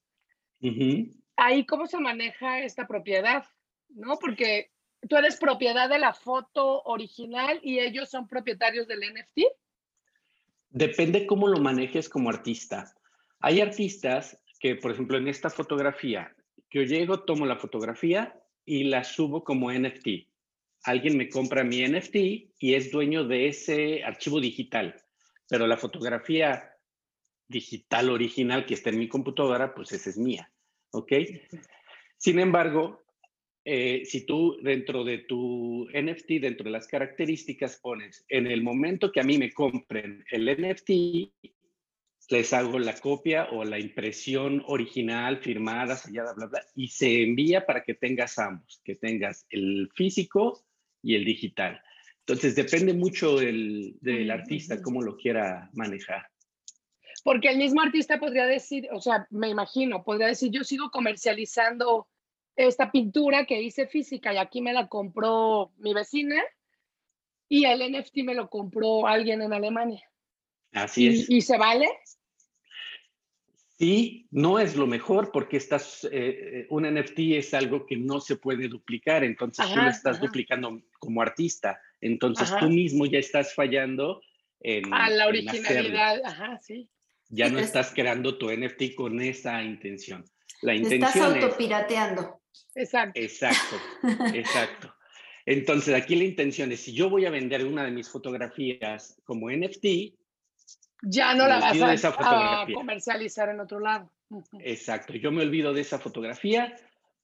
Ahí, 1.35 1.65
¿cómo 1.65 1.87
se 1.87 1.99
maneja 1.99 2.59
esta 2.59 2.87
propiedad? 2.87 3.45
¿No? 3.89 4.17
Porque 4.17 4.71
tú 5.07 5.15
eres 5.15 5.37
propiedad 5.37 5.89
de 5.89 5.99
la 5.99 6.13
foto 6.13 6.81
original 6.83 7.59
y 7.63 7.79
ellos 7.79 8.09
son 8.09 8.27
propietarios 8.27 8.87
del 8.87 8.99
NFT? 8.99 9.41
Depende 10.69 11.25
cómo 11.25 11.47
lo 11.47 11.59
manejes 11.59 12.09
como 12.09 12.29
artista. 12.29 12.93
Hay 13.39 13.61
artistas 13.61 14.39
que, 14.59 14.75
por 14.75 14.91
ejemplo, 14.91 15.17
en 15.17 15.27
esta 15.27 15.49
fotografía, 15.49 16.35
yo 16.69 16.83
llego, 16.83 17.23
tomo 17.23 17.45
la 17.45 17.55
fotografía 17.55 18.39
y 18.65 18.83
la 18.83 19.03
subo 19.03 19.43
como 19.43 19.71
NFT. 19.71 20.27
Alguien 20.83 21.17
me 21.17 21.29
compra 21.29 21.63
mi 21.63 21.85
NFT 21.85 22.15
y 22.59 22.73
es 22.75 22.91
dueño 22.91 23.25
de 23.25 23.47
ese 23.47 24.03
archivo 24.03 24.39
digital, 24.39 24.95
pero 25.47 25.65
la 25.65 25.77
fotografía 25.77 26.75
digital 27.47 28.09
original 28.11 28.65
que 28.65 28.75
está 28.75 28.89
en 28.91 28.99
mi 28.99 29.07
computadora, 29.07 29.73
pues 29.73 29.91
esa 29.91 30.09
es 30.09 30.17
mía, 30.17 30.51
¿ok? 30.91 31.13
Sin 32.17 32.39
embargo, 32.39 33.01
eh, 33.71 34.03
si 34.03 34.25
tú 34.25 34.57
dentro 34.63 35.03
de 35.03 35.19
tu 35.19 35.87
NFT, 35.93 36.41
dentro 36.41 36.63
de 36.63 36.71
las 36.71 36.87
características, 36.87 37.77
pones 37.79 38.25
en 38.27 38.47
el 38.47 38.63
momento 38.63 39.11
que 39.11 39.19
a 39.19 39.23
mí 39.23 39.37
me 39.37 39.53
compren 39.53 40.25
el 40.31 40.49
NFT, 40.49 40.89
les 42.29 42.51
hago 42.51 42.79
la 42.79 42.99
copia 42.99 43.47
o 43.51 43.63
la 43.63 43.77
impresión 43.77 44.63
original, 44.65 45.37
firmada, 45.37 45.95
sellada, 45.95 46.33
bla, 46.33 46.47
bla, 46.47 46.65
y 46.73 46.87
se 46.87 47.21
envía 47.21 47.67
para 47.67 47.83
que 47.83 47.93
tengas 47.93 48.39
ambos, 48.39 48.81
que 48.83 48.95
tengas 48.95 49.45
el 49.51 49.87
físico 49.93 50.65
y 51.03 51.13
el 51.13 51.23
digital. 51.23 51.79
Entonces, 52.21 52.55
depende 52.55 52.93
mucho 52.93 53.37
del, 53.37 53.97
del 54.01 54.31
artista, 54.31 54.81
cómo 54.81 55.03
lo 55.03 55.15
quiera 55.15 55.69
manejar. 55.73 56.25
Porque 57.23 57.49
el 57.49 57.59
mismo 57.59 57.81
artista 57.81 58.19
podría 58.19 58.47
decir, 58.47 58.87
o 58.91 58.99
sea, 58.99 59.27
me 59.29 59.49
imagino, 59.49 60.03
podría 60.03 60.25
decir, 60.25 60.49
yo 60.51 60.63
sigo 60.63 60.89
comercializando 60.89 62.07
esta 62.67 62.91
pintura 62.91 63.45
que 63.45 63.61
hice 63.61 63.87
física 63.87 64.33
y 64.33 64.37
aquí 64.37 64.61
me 64.61 64.73
la 64.73 64.87
compró 64.87 65.71
mi 65.77 65.93
vecina 65.93 66.43
y 67.47 67.65
el 67.65 67.79
NFT 67.91 68.17
me 68.17 68.35
lo 68.35 68.49
compró 68.49 69.07
alguien 69.07 69.41
en 69.41 69.53
Alemania. 69.53 70.03
Así 70.73 71.07
es. 71.07 71.29
¿Y 71.29 71.41
se 71.41 71.57
vale? 71.57 71.87
Sí, 73.77 74.27
no 74.31 74.59
es 74.59 74.75
lo 74.75 74.87
mejor 74.87 75.31
porque 75.31 75.55
estás, 75.55 76.03
eh, 76.03 76.09
eh, 76.11 76.67
un 76.69 76.83
NFT 76.83 77.19
es 77.37 77.53
algo 77.53 77.85
que 77.85 77.95
no 77.95 78.19
se 78.19 78.35
puede 78.35 78.67
duplicar, 78.67 79.23
entonces 79.23 79.65
tú 79.73 79.79
lo 79.79 79.89
estás 79.89 80.19
duplicando 80.19 80.81
como 80.99 81.21
artista, 81.21 81.79
entonces 82.01 82.51
tú 82.59 82.67
mismo 82.67 83.05
ya 83.05 83.19
estás 83.19 83.55
fallando 83.55 84.21
en... 84.59 84.93
A 84.93 85.09
la 85.09 85.27
originalidad, 85.27 86.19
ajá, 86.25 86.59
sí. 86.61 86.89
Ya 87.29 87.49
no 87.49 87.59
estás 87.59 87.93
creando 87.93 88.37
tu 88.37 88.51
NFT 88.51 88.95
con 88.95 89.21
esa 89.21 89.63
intención. 89.63 90.25
La 90.61 90.75
intención 90.75 91.07
estás 91.07 91.43
autopirateando. 91.43 92.38
Exacto. 92.75 93.19
Exacto, 93.19 93.75
exacto. 94.33 94.95
Entonces, 95.45 95.95
aquí 95.95 96.15
la 96.15 96.25
intención 96.25 96.71
es, 96.71 96.81
si 96.81 96.93
yo 96.93 97.09
voy 97.09 97.25
a 97.25 97.31
vender 97.31 97.65
una 97.65 97.83
de 97.83 97.91
mis 97.91 98.09
fotografías 98.09 99.19
como 99.23 99.49
NFT, 99.49 100.13
ya 101.01 101.33
no 101.33 101.47
la 101.47 101.59
vas 101.59 102.05
a, 102.05 102.65
comercializar 102.73 103.49
en 103.49 103.59
otro 103.59 103.79
lado. 103.79 104.11
Exacto, 104.59 105.13
yo 105.13 105.31
me 105.31 105.41
olvido 105.41 105.73
de 105.73 105.81
esa 105.81 105.97
fotografía 105.97 106.75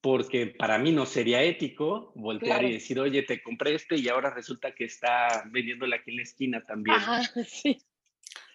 porque 0.02 0.48
para 0.48 0.78
mí 0.78 0.92
no 0.92 1.06
sería 1.06 1.42
ético 1.42 2.12
voltear 2.16 2.64
y 2.64 2.74
decir, 2.74 3.00
oye, 3.00 3.24
te 3.24 3.42
compré 3.42 3.76
este 3.76 3.98
y 3.98 4.08
ahora 4.08 4.30
resulta 4.30 4.74
que 4.74 4.86
está 4.86 5.44
vendiéndola 5.52 5.96
aquí 5.98 6.12
en 6.12 6.18
la 6.18 6.24
esquina 6.24 6.62
también. 6.62 6.98
Ajá, 6.98 7.22
sí. 7.48 7.78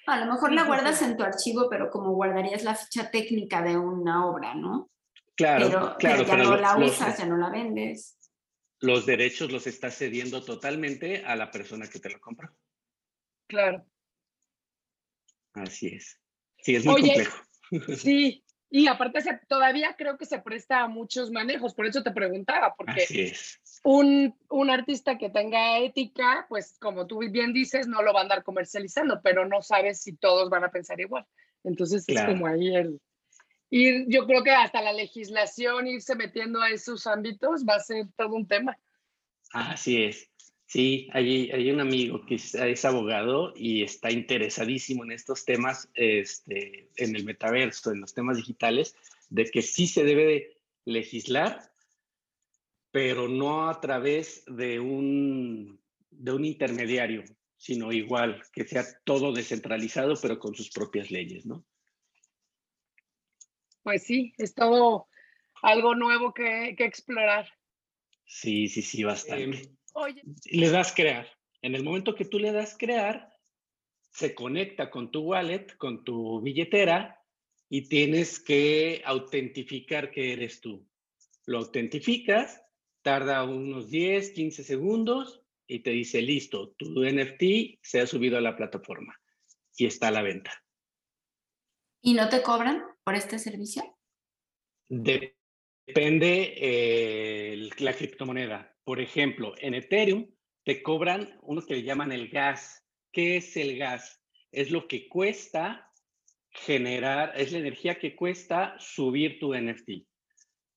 A 0.06 0.24
lo 0.24 0.32
mejor 0.32 0.52
la 0.52 0.64
guardas 0.64 1.02
en 1.02 1.16
tu 1.16 1.22
archivo, 1.22 1.68
pero 1.68 1.90
como 1.90 2.12
guardarías 2.12 2.64
la 2.64 2.74
ficha 2.74 3.10
técnica 3.10 3.62
de 3.62 3.76
una 3.76 4.26
obra, 4.26 4.54
¿no? 4.54 4.90
Claro, 5.40 5.96
claro. 5.98 6.24
ya 6.24 6.36
no 6.36 6.56
la 6.56 6.76
usas, 6.76 7.18
ya 7.18 7.24
no 7.24 7.38
la 7.38 7.48
vendes. 7.48 8.18
Los 8.80 9.06
derechos 9.06 9.50
los 9.50 9.66
estás 9.66 9.96
cediendo 9.96 10.44
totalmente 10.44 11.24
a 11.24 11.34
la 11.34 11.50
persona 11.50 11.88
que 11.88 11.98
te 11.98 12.10
lo 12.10 12.20
compró. 12.20 12.54
Claro. 13.46 13.86
Así 15.54 15.88
es. 15.88 16.20
Sí, 16.58 16.76
es 16.76 16.84
muy 16.84 17.00
complejo. 17.00 17.42
Sí, 17.96 18.44
y 18.68 18.88
aparte 18.88 19.20
todavía 19.48 19.94
creo 19.96 20.18
que 20.18 20.26
se 20.26 20.40
presta 20.40 20.80
a 20.80 20.88
muchos 20.88 21.30
manejos, 21.30 21.72
por 21.72 21.86
eso 21.86 22.02
te 22.02 22.10
preguntaba, 22.10 22.74
porque 22.76 23.32
Un, 23.84 24.36
un, 24.48 24.70
artista 24.70 25.16
que 25.16 25.30
tenga 25.30 25.78
ética, 25.78 26.46
pues 26.48 26.76
como 26.80 27.06
tú 27.06 27.20
bien 27.30 27.52
dices, 27.52 27.86
no 27.86 28.02
lo 28.02 28.12
va 28.12 28.20
a 28.20 28.22
andar 28.24 28.42
comercializando, 28.42 29.20
pero 29.22 29.46
no 29.46 29.62
sabes 29.62 30.02
si 30.02 30.16
todos 30.16 30.50
van 30.50 30.64
a 30.64 30.70
pensar 30.70 31.00
igual. 31.00 31.24
Entonces 31.62 32.04
es 32.08 32.24
como 32.24 32.48
ahí 32.48 32.74
el, 32.74 33.00
y 33.70 34.12
yo 34.12 34.26
creo 34.26 34.42
que 34.42 34.50
hasta 34.50 34.82
la 34.82 34.92
legislación, 34.92 35.86
irse 35.86 36.16
metiendo 36.16 36.60
a 36.60 36.70
esos 36.70 37.06
ámbitos, 37.06 37.64
va 37.64 37.76
a 37.76 37.80
ser 37.80 38.06
todo 38.16 38.34
un 38.34 38.46
tema. 38.46 38.76
Así 39.52 40.02
es. 40.02 40.28
Sí, 40.66 41.08
hay, 41.12 41.50
hay 41.50 41.70
un 41.70 41.80
amigo 41.80 42.24
que 42.26 42.36
es, 42.36 42.84
abogado 42.84 43.52
y 43.56 43.82
está 43.82 44.10
interesadísimo 44.10 45.04
en 45.04 45.12
estos 45.12 45.44
temas, 45.44 45.88
este, 45.94 46.88
en 46.96 47.16
el 47.16 47.24
metaverso, 47.24 47.90
en 47.90 48.00
los 48.00 48.14
temas 48.14 48.36
digitales, 48.36 48.94
de 49.30 49.46
que 49.46 49.62
sí 49.62 49.88
se 49.88 50.04
debe 50.04 50.58
legislar, 50.84 51.72
pero 52.92 53.28
no 53.28 53.68
a 53.68 53.80
través 53.80 54.44
de 54.46 54.78
un, 54.78 55.80
de 56.10 56.32
un 56.32 56.44
intermediario, 56.44 57.24
sino 57.56 57.92
igual, 57.92 58.40
que 58.52 58.64
sea 58.64 58.84
todo 59.04 59.32
descentralizado, 59.32 60.14
pero 60.22 60.38
con 60.38 60.54
sus 60.54 60.70
propias 60.70 61.10
leyes, 61.10 61.46
¿no? 61.46 61.64
Pues 63.82 64.04
sí, 64.04 64.34
es 64.38 64.54
todo 64.54 65.08
algo 65.62 65.94
nuevo 65.94 66.32
que, 66.32 66.74
explorar. 66.78 67.48
Sí, 68.26 68.68
sí, 68.68 68.82
sí, 68.82 69.04
bastante. 69.04 69.70
Oye. 69.94 70.22
Le 70.44 70.70
das 70.70 70.92
crear. 70.94 71.28
En 71.62 71.74
el 71.74 71.82
momento 71.82 72.14
que 72.14 72.24
tú 72.24 72.38
le 72.38 72.52
das 72.52 72.76
crear, 72.78 73.32
se 74.10 74.34
conecta 74.34 74.90
con 74.90 75.10
tu 75.10 75.20
wallet, 75.20 75.76
con 75.76 76.04
tu 76.04 76.40
billetera, 76.40 77.20
y 77.68 77.88
tienes 77.88 78.40
que 78.40 79.00
autentificar 79.04 80.10
que 80.10 80.32
eres 80.32 80.60
tú. 80.60 80.86
Lo 81.46 81.58
autentificas, 81.58 82.62
tarda 83.02 83.44
unos 83.44 83.90
10, 83.90 84.30
15 84.32 84.64
segundos 84.64 85.42
y 85.66 85.80
te 85.80 85.90
dice, 85.90 86.20
listo, 86.20 86.70
tu 86.72 87.04
NFT 87.04 87.78
se 87.80 88.00
ha 88.00 88.06
subido 88.06 88.36
a 88.36 88.40
la 88.40 88.56
plataforma 88.56 89.14
y 89.76 89.86
está 89.86 90.08
a 90.08 90.10
la 90.10 90.22
venta. 90.22 90.52
¿Y 92.02 92.14
no 92.14 92.28
te 92.28 92.42
cobran 92.42 92.82
por 93.04 93.14
este 93.14 93.38
servicio? 93.38 93.82
depende 94.90 96.54
eh, 96.56 97.70
la 97.78 97.94
criptomoneda. 97.94 98.76
Por 98.84 99.00
ejemplo, 99.00 99.54
en 99.58 99.74
Ethereum 99.74 100.28
te 100.64 100.82
cobran 100.82 101.38
unos 101.42 101.66
que 101.66 101.74
le 101.74 101.82
llaman 101.82 102.12
el 102.12 102.28
gas. 102.28 102.84
¿Qué 103.12 103.36
es 103.36 103.56
el 103.56 103.78
gas? 103.78 104.20
Es 104.50 104.70
lo 104.70 104.88
que 104.88 105.08
cuesta 105.08 105.92
generar, 106.50 107.32
es 107.36 107.52
la 107.52 107.58
energía 107.58 107.98
que 107.98 108.16
cuesta 108.16 108.74
subir 108.78 109.38
tu 109.38 109.54
NFT. 109.54 110.06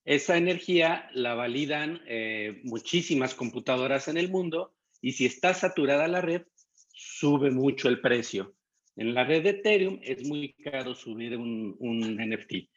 Esa 0.06 0.38
energía 0.38 1.10
la 1.14 1.34
validan 1.34 2.02
eh, 2.08 2.62
muchísimas 2.64 3.34
computadoras 3.34 4.08
en 4.08 4.18
el 4.18 4.30
mundo 4.30 4.76
y 5.02 5.14
si 5.14 5.26
está 5.26 5.54
saturada 5.54 6.08
la 6.08 6.22
red, 6.22 6.44
sube 6.92 7.52
mucho 7.52 7.88
el 7.90 8.02
precio. 8.02 8.56
En 8.96 9.14
la 9.14 9.24
red 9.24 9.44
de 9.44 9.50
Ethereum 9.52 10.00
es 10.02 10.28
muy 10.28 10.54
caro 10.54 10.94
subir 10.94 11.38
un, 11.38 11.76
un 11.80 12.00
NFT. 12.00 12.70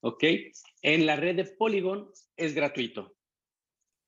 ¿Ok? 0.00 0.24
En 0.82 1.06
la 1.06 1.16
red 1.16 1.36
de 1.36 1.44
Polygon 1.44 2.10
es 2.36 2.54
gratuito. 2.54 3.14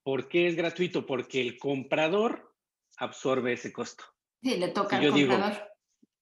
¿Por 0.02 0.28
qué 0.28 0.48
es 0.48 0.56
gratuito? 0.56 1.06
Porque 1.06 1.40
el 1.40 1.56
comprador 1.56 2.54
absorbe 2.98 3.54
ese 3.54 3.72
costo. 3.72 4.04
Sí, 4.42 4.56
le 4.56 4.68
toca 4.68 4.98
al 4.98 5.10
comprador. 5.10 5.72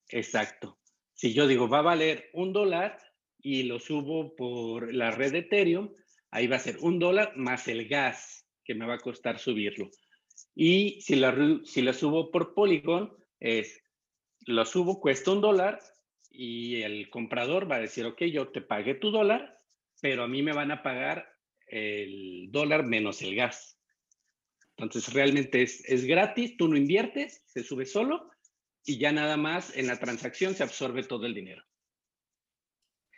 exacto. 0.09 0.79
Si 1.15 1.33
yo 1.33 1.47
digo, 1.47 1.69
va 1.69 1.81
a 1.81 1.83
valer 1.83 2.31
un 2.33 2.53
dólar 2.53 2.99
y 3.39 3.65
lo 3.65 3.81
subo 3.81 4.37
por 4.37 4.95
la 4.95 5.11
red 5.11 5.33
de 5.33 5.39
Ethereum, 5.39 5.93
ahí 6.31 6.47
va 6.47 6.57
a 6.57 6.61
ser 6.61 6.79
un 6.81 6.99
dólar 6.99 7.37
más 7.37 7.67
el 7.69 7.89
gas 7.89 8.47
que 8.65 8.75
me 8.75 8.87
va 8.87 8.95
a 8.95 8.99
costar 8.99 9.39
subirlo. 9.39 9.91
Y 10.55 11.01
si 11.01 11.17
la, 11.17 11.61
si 11.65 11.83
la 11.83 11.93
subo 11.93 12.31
por 12.31 12.55
Polygon, 12.55 13.13
es, 13.41 13.82
lo 14.47 14.65
subo, 14.65 15.01
cuesta 15.01 15.31
un 15.31 15.41
dólar 15.41 15.81
y 16.31 16.83
el 16.83 17.11
comprador 17.11 17.71
va 17.71 17.77
a 17.77 17.81
decir, 17.81 18.07
ok, 18.07 18.23
yo 18.25 18.49
te 18.49 18.61
pagué 18.61 18.95
tu 18.95 19.11
dólar, 19.11 19.59
pero 20.01 20.25
a 20.25 20.29
mí 20.29 20.43
me 20.43 20.53
van 20.53 20.71
a 20.71 20.83
pagar 20.83 21.29
el 21.67 22.49
dólar 22.51 22.85
menos 22.85 23.23
el 23.23 23.35
gas. 23.35 23.79
Entonces 24.77 25.13
realmente 25.13 25.63
es, 25.63 25.85
es 25.89 26.05
gratis, 26.05 26.57
tú 26.57 26.69
no 26.69 26.77
inviertes, 26.77 27.43
se 27.47 27.63
sube 27.63 27.87
solo 27.87 28.31
y 28.85 28.99
ya 28.99 29.13
nada 29.13 29.37
más 29.37 29.77
en 29.77 29.87
la 29.87 29.99
transacción 29.99 30.55
se 30.55 30.63
absorbe 30.63 31.05
todo 31.05 31.27
el 31.27 31.35
dinero. 31.35 31.63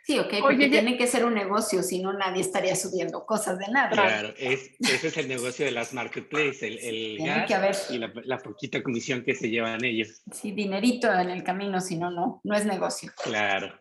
Sí, 0.05 0.19
ok, 0.19 0.35
porque 0.39 0.69
tiene 0.69 0.97
que 0.97 1.07
ser 1.07 1.25
un 1.25 1.33
negocio, 1.33 1.81
si 1.81 1.99
no 1.99 2.13
nadie 2.13 2.41
estaría 2.41 2.75
subiendo 2.75 3.25
cosas 3.25 3.57
de 3.57 3.67
nada. 3.69 3.89
Claro, 3.89 4.33
ese 4.37 4.75
es 4.79 5.17
el 5.17 5.27
negocio 5.27 5.65
de 5.65 5.71
las 5.71 5.95
marketplaces, 5.95 6.61
el, 6.61 6.77
el 6.77 7.47
gas 7.47 7.89
y 7.89 7.97
la, 7.97 8.11
la, 8.23 8.37
poquita 8.37 8.83
comisión 8.83 9.23
que 9.23 9.33
se 9.33 9.49
llevan 9.49 9.83
ellos. 9.83 10.21
Sí, 10.31 10.51
dinerito 10.51 11.11
en 11.11 11.31
el 11.31 11.43
camino, 11.43 11.81
si 11.81 11.97
no, 11.97 12.11
no, 12.11 12.39
no 12.43 12.55
es 12.55 12.67
negocio. 12.67 13.11
Claro. 13.23 13.73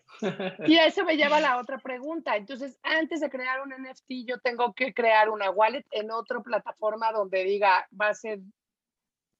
Y 0.67 0.79
eso 0.79 1.05
me 1.05 1.17
lleva 1.17 1.37
a 1.37 1.41
la 1.41 1.59
otra 1.59 1.79
pregunta. 1.79 2.37
Entonces, 2.37 2.79
antes 2.83 3.21
de 3.21 3.29
crear 3.29 3.61
un 3.61 3.71
NFT, 3.71 4.27
yo 4.27 4.39
tengo 4.41 4.73
que 4.73 4.95
crear 4.95 5.29
una 5.29 5.51
wallet 5.51 5.85
en 5.91 6.11
otra 6.11 6.41
plataforma 6.41 7.13
donde 7.13 7.45
diga, 7.45 7.87
va 8.01 8.09
a 8.09 8.15
ser 8.15 8.41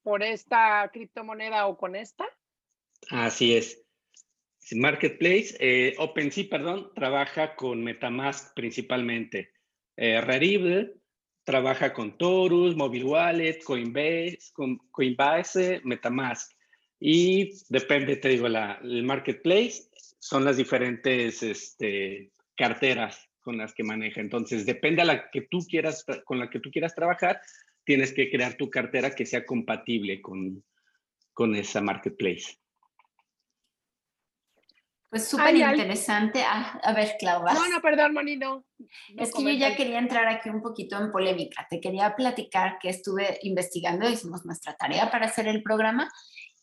por 0.03 0.23
esta 0.23 0.91
criptomoneda 0.93 1.67
o 1.67 1.79
con 1.79 1.97
esta. 1.97 2.27
Así 3.11 3.57
es. 3.57 3.84
Marketplace, 4.73 5.57
eh, 5.61 5.95
OpenSea, 5.99 6.47
perdón, 6.49 6.91
trabaja 6.95 7.55
con 7.57 7.83
MetaMask 7.83 8.55
principalmente. 8.55 9.51
Eh, 9.97 10.21
trabaja 11.45 11.93
con 11.93 12.17
Torus, 12.17 12.75
Mobile 12.75 13.05
Wallet, 13.05 13.63
Coinbase, 13.63 14.39
Coinbase, 14.91 15.81
MetaMask. 15.85 16.53
Y 16.99 17.53
depende, 17.69 18.17
te 18.17 18.31
digo, 18.31 18.49
la, 18.49 18.81
el 18.83 19.03
Marketplace 19.03 19.91
son 20.19 20.45
las 20.45 20.57
diferentes 20.57 21.43
este, 21.43 22.33
carteras 22.57 23.29
con 23.41 23.59
las 23.59 23.75
que 23.75 23.85
maneja. 23.85 24.23
Entonces, 24.23 24.65
depende 24.65 25.03
a 25.03 25.05
la 25.05 25.31
que 25.31 25.43
tú 25.43 25.59
quieras, 25.69 26.05
con 26.25 26.39
la 26.39 26.49
que 26.49 26.61
tú 26.61 26.71
quieras 26.71 26.95
trabajar, 26.95 27.41
tienes 27.85 28.15
que 28.15 28.31
crear 28.31 28.57
tu 28.57 28.71
cartera 28.71 29.15
que 29.15 29.27
sea 29.27 29.45
compatible 29.45 30.23
con, 30.23 30.65
con 31.35 31.55
esa 31.55 31.83
marketplace. 31.83 32.57
Pues 35.15 35.29
súper 35.29 35.55
interesante. 35.55 36.43
Ah, 36.43 36.81
a 36.83 36.93
ver, 36.93 37.15
Claudia. 37.21 37.55
No, 37.55 37.69
no, 37.69 37.81
perdón, 37.81 38.15
Moni, 38.15 38.37
no. 38.37 38.65
es 39.17 39.33
que 39.33 39.45
yo 39.45 39.51
ya 39.51 39.77
quería 39.77 40.01
entrar 40.01 40.27
aquí 40.27 40.49
un 40.49 40.61
poquito 40.61 40.99
en 40.99 41.13
polémica. 41.13 41.65
Te 41.71 41.81
quería 41.81 42.17
platicar 42.17 42.79
que 42.81 42.89
estuve 42.89 43.39
investigando, 43.43 44.11
hicimos 44.11 44.45
nuestra 44.45 44.75
tarea 44.75 45.13
para 45.13 45.27
hacer 45.27 45.47
el 45.47 45.63
programa 45.63 46.11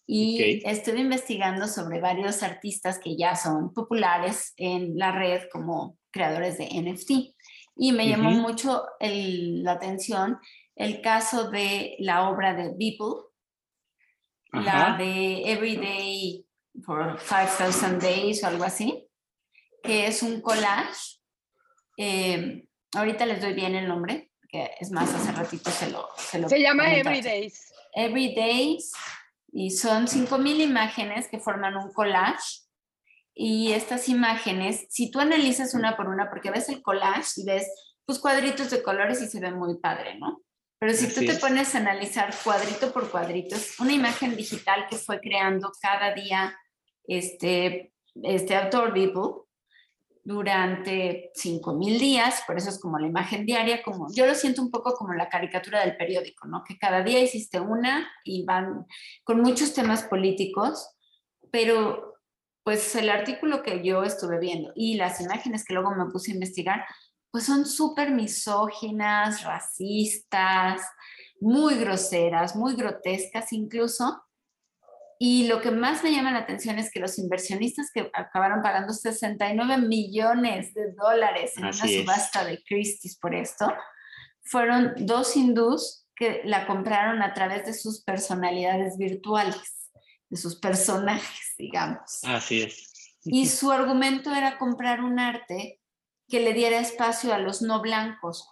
y 0.05 0.59
estuve 0.67 0.99
investigando 0.99 1.65
sobre 1.69 2.01
varios 2.01 2.43
artistas 2.43 2.99
que 2.99 3.15
ya 3.15 3.37
son 3.37 3.73
populares 3.73 4.53
en 4.57 4.97
la 4.97 5.13
red 5.13 5.43
como 5.49 5.97
creadores 6.11 6.57
de 6.57 6.65
NFT. 6.65 7.33
Y 7.77 7.93
me 7.93 8.09
llamó 8.09 8.31
mucho 8.31 8.83
la 8.99 9.71
atención 9.71 10.39
el 10.75 10.99
caso 10.99 11.49
de 11.51 11.95
la 11.99 12.29
obra 12.29 12.53
de 12.53 12.73
Beeple, 12.77 13.29
la 14.51 14.97
de 14.97 15.49
Everyday 15.53 16.45
for 16.85 17.19
5000 17.19 17.99
Days 17.99 18.43
o 18.43 18.47
algo 18.47 18.63
así, 18.63 19.07
que 19.83 20.07
es 20.07 20.23
un 20.23 20.41
collage. 20.41 21.19
Eh, 21.97 22.67
ahorita 22.93 23.25
les 23.25 23.41
doy 23.41 23.53
bien 23.53 23.75
el 23.75 23.87
nombre, 23.87 24.31
que 24.47 24.71
es 24.79 24.91
más, 24.91 25.13
hace 25.13 25.31
ratito 25.31 25.69
se 25.71 25.89
lo... 25.89 26.09
Se, 26.17 26.39
lo 26.39 26.49
se 26.49 26.59
llama 26.59 26.93
Everydays. 26.93 27.71
Everydays, 27.93 28.93
y 29.51 29.71
son 29.71 30.07
5000 30.07 30.61
imágenes 30.61 31.27
que 31.27 31.39
forman 31.39 31.75
un 31.75 31.91
collage. 31.91 32.61
Y 33.33 33.71
estas 33.71 34.09
imágenes, 34.09 34.87
si 34.89 35.09
tú 35.09 35.19
analizas 35.19 35.73
una 35.73 35.95
por 35.95 36.07
una, 36.07 36.29
porque 36.29 36.51
ves 36.51 36.69
el 36.69 36.81
collage 36.81 37.31
y 37.37 37.45
ves 37.45 37.67
pues 38.05 38.19
cuadritos 38.19 38.69
de 38.69 38.83
colores 38.83 39.21
y 39.21 39.27
se 39.27 39.39
ve 39.39 39.51
muy 39.51 39.77
padre, 39.77 40.17
¿no? 40.19 40.41
Pero 40.79 40.93
si 40.93 41.13
tú 41.13 41.21
te 41.21 41.35
pones 41.35 41.75
a 41.75 41.77
analizar 41.77 42.33
cuadrito 42.43 42.91
por 42.91 43.09
cuadrito, 43.11 43.55
es 43.55 43.79
una 43.79 43.93
imagen 43.93 44.35
digital 44.35 44.87
que 44.89 44.97
fue 44.97 45.19
creando 45.19 45.71
cada 45.79 46.13
día 46.13 46.57
este, 47.05 47.93
este 48.23 48.55
autor 48.55 48.93
vivo 48.93 49.47
durante 50.23 51.31
5.000 51.35 51.99
días, 51.99 52.43
por 52.45 52.57
eso 52.57 52.69
es 52.69 52.79
como 52.79 52.99
la 52.99 53.07
imagen 53.07 53.45
diaria, 53.45 53.81
como 53.81 54.07
yo 54.13 54.25
lo 54.27 54.35
siento 54.35 54.61
un 54.61 54.69
poco 54.69 54.93
como 54.93 55.13
la 55.13 55.29
caricatura 55.29 55.79
del 55.81 55.97
periódico, 55.97 56.47
¿no? 56.47 56.63
Que 56.63 56.77
cada 56.77 57.01
día 57.03 57.21
hiciste 57.21 57.59
una 57.59 58.07
y 58.23 58.45
van 58.45 58.85
con 59.23 59.41
muchos 59.41 59.73
temas 59.73 60.03
políticos, 60.03 60.95
pero 61.51 62.13
pues 62.63 62.95
el 62.95 63.09
artículo 63.09 63.63
que 63.63 63.83
yo 63.83 64.03
estuve 64.03 64.39
viendo 64.39 64.71
y 64.75 64.95
las 64.95 65.19
imágenes 65.21 65.65
que 65.65 65.73
luego 65.73 65.95
me 65.95 66.11
puse 66.11 66.31
a 66.31 66.35
investigar, 66.35 66.85
pues 67.31 67.45
son 67.45 67.65
súper 67.65 68.11
misóginas, 68.11 69.43
racistas, 69.43 70.81
muy 71.39 71.75
groseras, 71.75 72.55
muy 72.55 72.75
grotescas 72.75 73.51
incluso, 73.53 74.21
y 75.23 75.45
lo 75.45 75.61
que 75.61 75.69
más 75.69 76.03
me 76.03 76.11
llama 76.11 76.31
la 76.31 76.39
atención 76.39 76.79
es 76.79 76.89
que 76.89 76.99
los 76.99 77.19
inversionistas 77.19 77.91
que 77.93 78.09
acabaron 78.11 78.63
pagando 78.63 78.91
69 78.91 79.77
millones 79.77 80.73
de 80.73 80.93
dólares 80.93 81.55
en 81.57 81.65
una 81.65 81.73
subasta 81.73 82.43
de 82.43 82.63
Christie's 82.63 83.19
por 83.19 83.35
esto, 83.35 83.71
fueron 84.41 84.93
dos 84.97 85.37
hindús 85.37 86.07
que 86.15 86.41
la 86.43 86.65
compraron 86.65 87.21
a 87.21 87.35
través 87.35 87.67
de 87.67 87.75
sus 87.75 88.03
personalidades 88.03 88.97
virtuales, 88.97 89.91
de 90.27 90.37
sus 90.37 90.55
personajes, 90.55 91.53
digamos. 91.55 92.23
Así 92.23 92.63
es. 92.63 92.91
Y 93.23 93.45
su 93.45 93.71
argumento 93.71 94.33
era 94.33 94.57
comprar 94.57 95.03
un 95.03 95.19
arte 95.19 95.79
que 96.29 96.39
le 96.39 96.53
diera 96.53 96.79
espacio 96.79 97.31
a 97.31 97.37
los 97.37 97.61
no 97.61 97.79
blancos. 97.83 98.49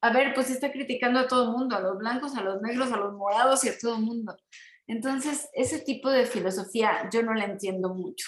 A 0.00 0.12
ver, 0.12 0.34
pues 0.34 0.50
está 0.50 0.70
criticando 0.70 1.18
a 1.18 1.26
todo 1.26 1.50
el 1.50 1.58
mundo, 1.58 1.74
a 1.74 1.80
los 1.80 1.98
blancos, 1.98 2.36
a 2.36 2.42
los 2.42 2.62
negros, 2.62 2.92
a 2.92 2.96
los 2.96 3.12
morados 3.14 3.64
y 3.64 3.70
a 3.70 3.76
todo 3.76 3.96
el 3.96 4.02
mundo. 4.02 4.36
Entonces, 4.86 5.48
ese 5.54 5.80
tipo 5.80 6.10
de 6.10 6.26
filosofía 6.26 7.08
yo 7.12 7.22
no 7.22 7.34
la 7.34 7.44
entiendo 7.44 7.94
mucho. 7.94 8.26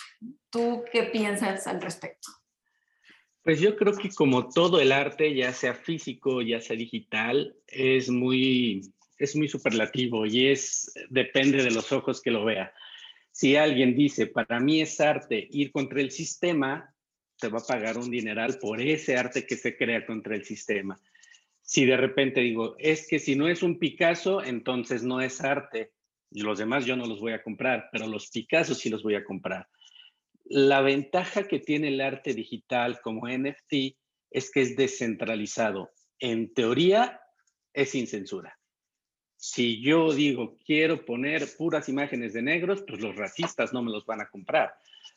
¿Tú 0.51 0.85
qué 0.93 1.05
piensas 1.05 1.67
al 1.67 1.81
respecto? 1.81 2.29
Pues 3.43 3.61
yo 3.61 3.77
creo 3.77 3.95
que 3.95 4.09
como 4.11 4.49
todo 4.49 4.81
el 4.81 4.91
arte, 4.91 5.35
ya 5.35 5.53
sea 5.53 5.75
físico, 5.75 6.41
ya 6.41 6.61
sea 6.61 6.77
digital, 6.77 7.55
es 7.67 8.09
muy, 8.09 8.81
es 9.19 9.37
muy 9.37 9.49
superlativo 9.49 10.25
y 10.25 10.49
es, 10.49 10.95
depende 11.11 11.63
de 11.63 11.71
los 11.71 11.93
ojos 11.93 12.23
que 12.23 12.31
lo 12.31 12.45
vea. 12.45 12.73
Si 13.31 13.57
alguien 13.57 13.95
dice, 13.95 14.29
para 14.29 14.61
mí 14.61 14.81
es 14.81 15.01
arte 15.01 15.49
ir 15.51 15.73
contra 15.73 16.01
el 16.01 16.11
sistema, 16.11 16.95
se 17.37 17.49
va 17.49 17.59
a 17.59 17.67
pagar 17.67 17.99
un 17.99 18.11
dineral 18.11 18.59
por 18.59 18.81
ese 18.81 19.17
arte 19.17 19.45
que 19.45 19.57
se 19.57 19.77
crea 19.77 20.07
contra 20.07 20.37
el 20.37 20.45
sistema. 20.45 20.99
Si 21.61 21.85
de 21.85 21.97
repente 21.97 22.41
digo, 22.41 22.77
es 22.79 23.07
que 23.09 23.19
si 23.19 23.37
no 23.37 23.49
es 23.49 23.63
un 23.63 23.79
Picasso, 23.79 24.43
entonces 24.43 25.03
no 25.03 25.21
es 25.21 25.43
arte, 25.43 25.93
los 26.43 26.59
demás 26.59 26.85
yo 26.85 26.97
no 26.97 27.07
los 27.07 27.21
voy 27.21 27.33
a 27.33 27.43
comprar, 27.43 27.89
pero 27.93 28.07
los 28.07 28.29
Picasso 28.29 28.75
sí 28.75 28.91
los 28.91 29.03
voy 29.03 29.15
a 29.15 29.25
comprar. 29.25 29.69
La 30.45 30.81
ventaja 30.81 31.49
que 31.49 31.61
tiene 31.61 31.89
el 31.89 32.01
arte 32.01 32.35
digital 32.35 33.01
como 33.01 33.29
NFT 33.29 33.97
es 34.31 34.51
que 34.51 34.61
es 34.61 34.77
descentralizado. 34.77 35.91
En 36.19 36.53
teoría, 36.53 37.21
es 37.73 37.91
sin 37.91 38.07
censura. 38.07 38.59
Si 39.37 39.81
yo 39.81 40.13
digo, 40.13 40.59
quiero 40.65 41.05
poner 41.05 41.47
puras 41.57 41.89
imágenes 41.89 42.33
de 42.33 42.43
negros, 42.43 42.83
pues 42.87 43.01
los 43.01 43.15
racistas 43.17 43.73
no 43.73 43.83
me 43.83 43.93
los 43.93 44.07
van 44.07 44.21
a 44.21 44.29
comprar. 44.29 44.75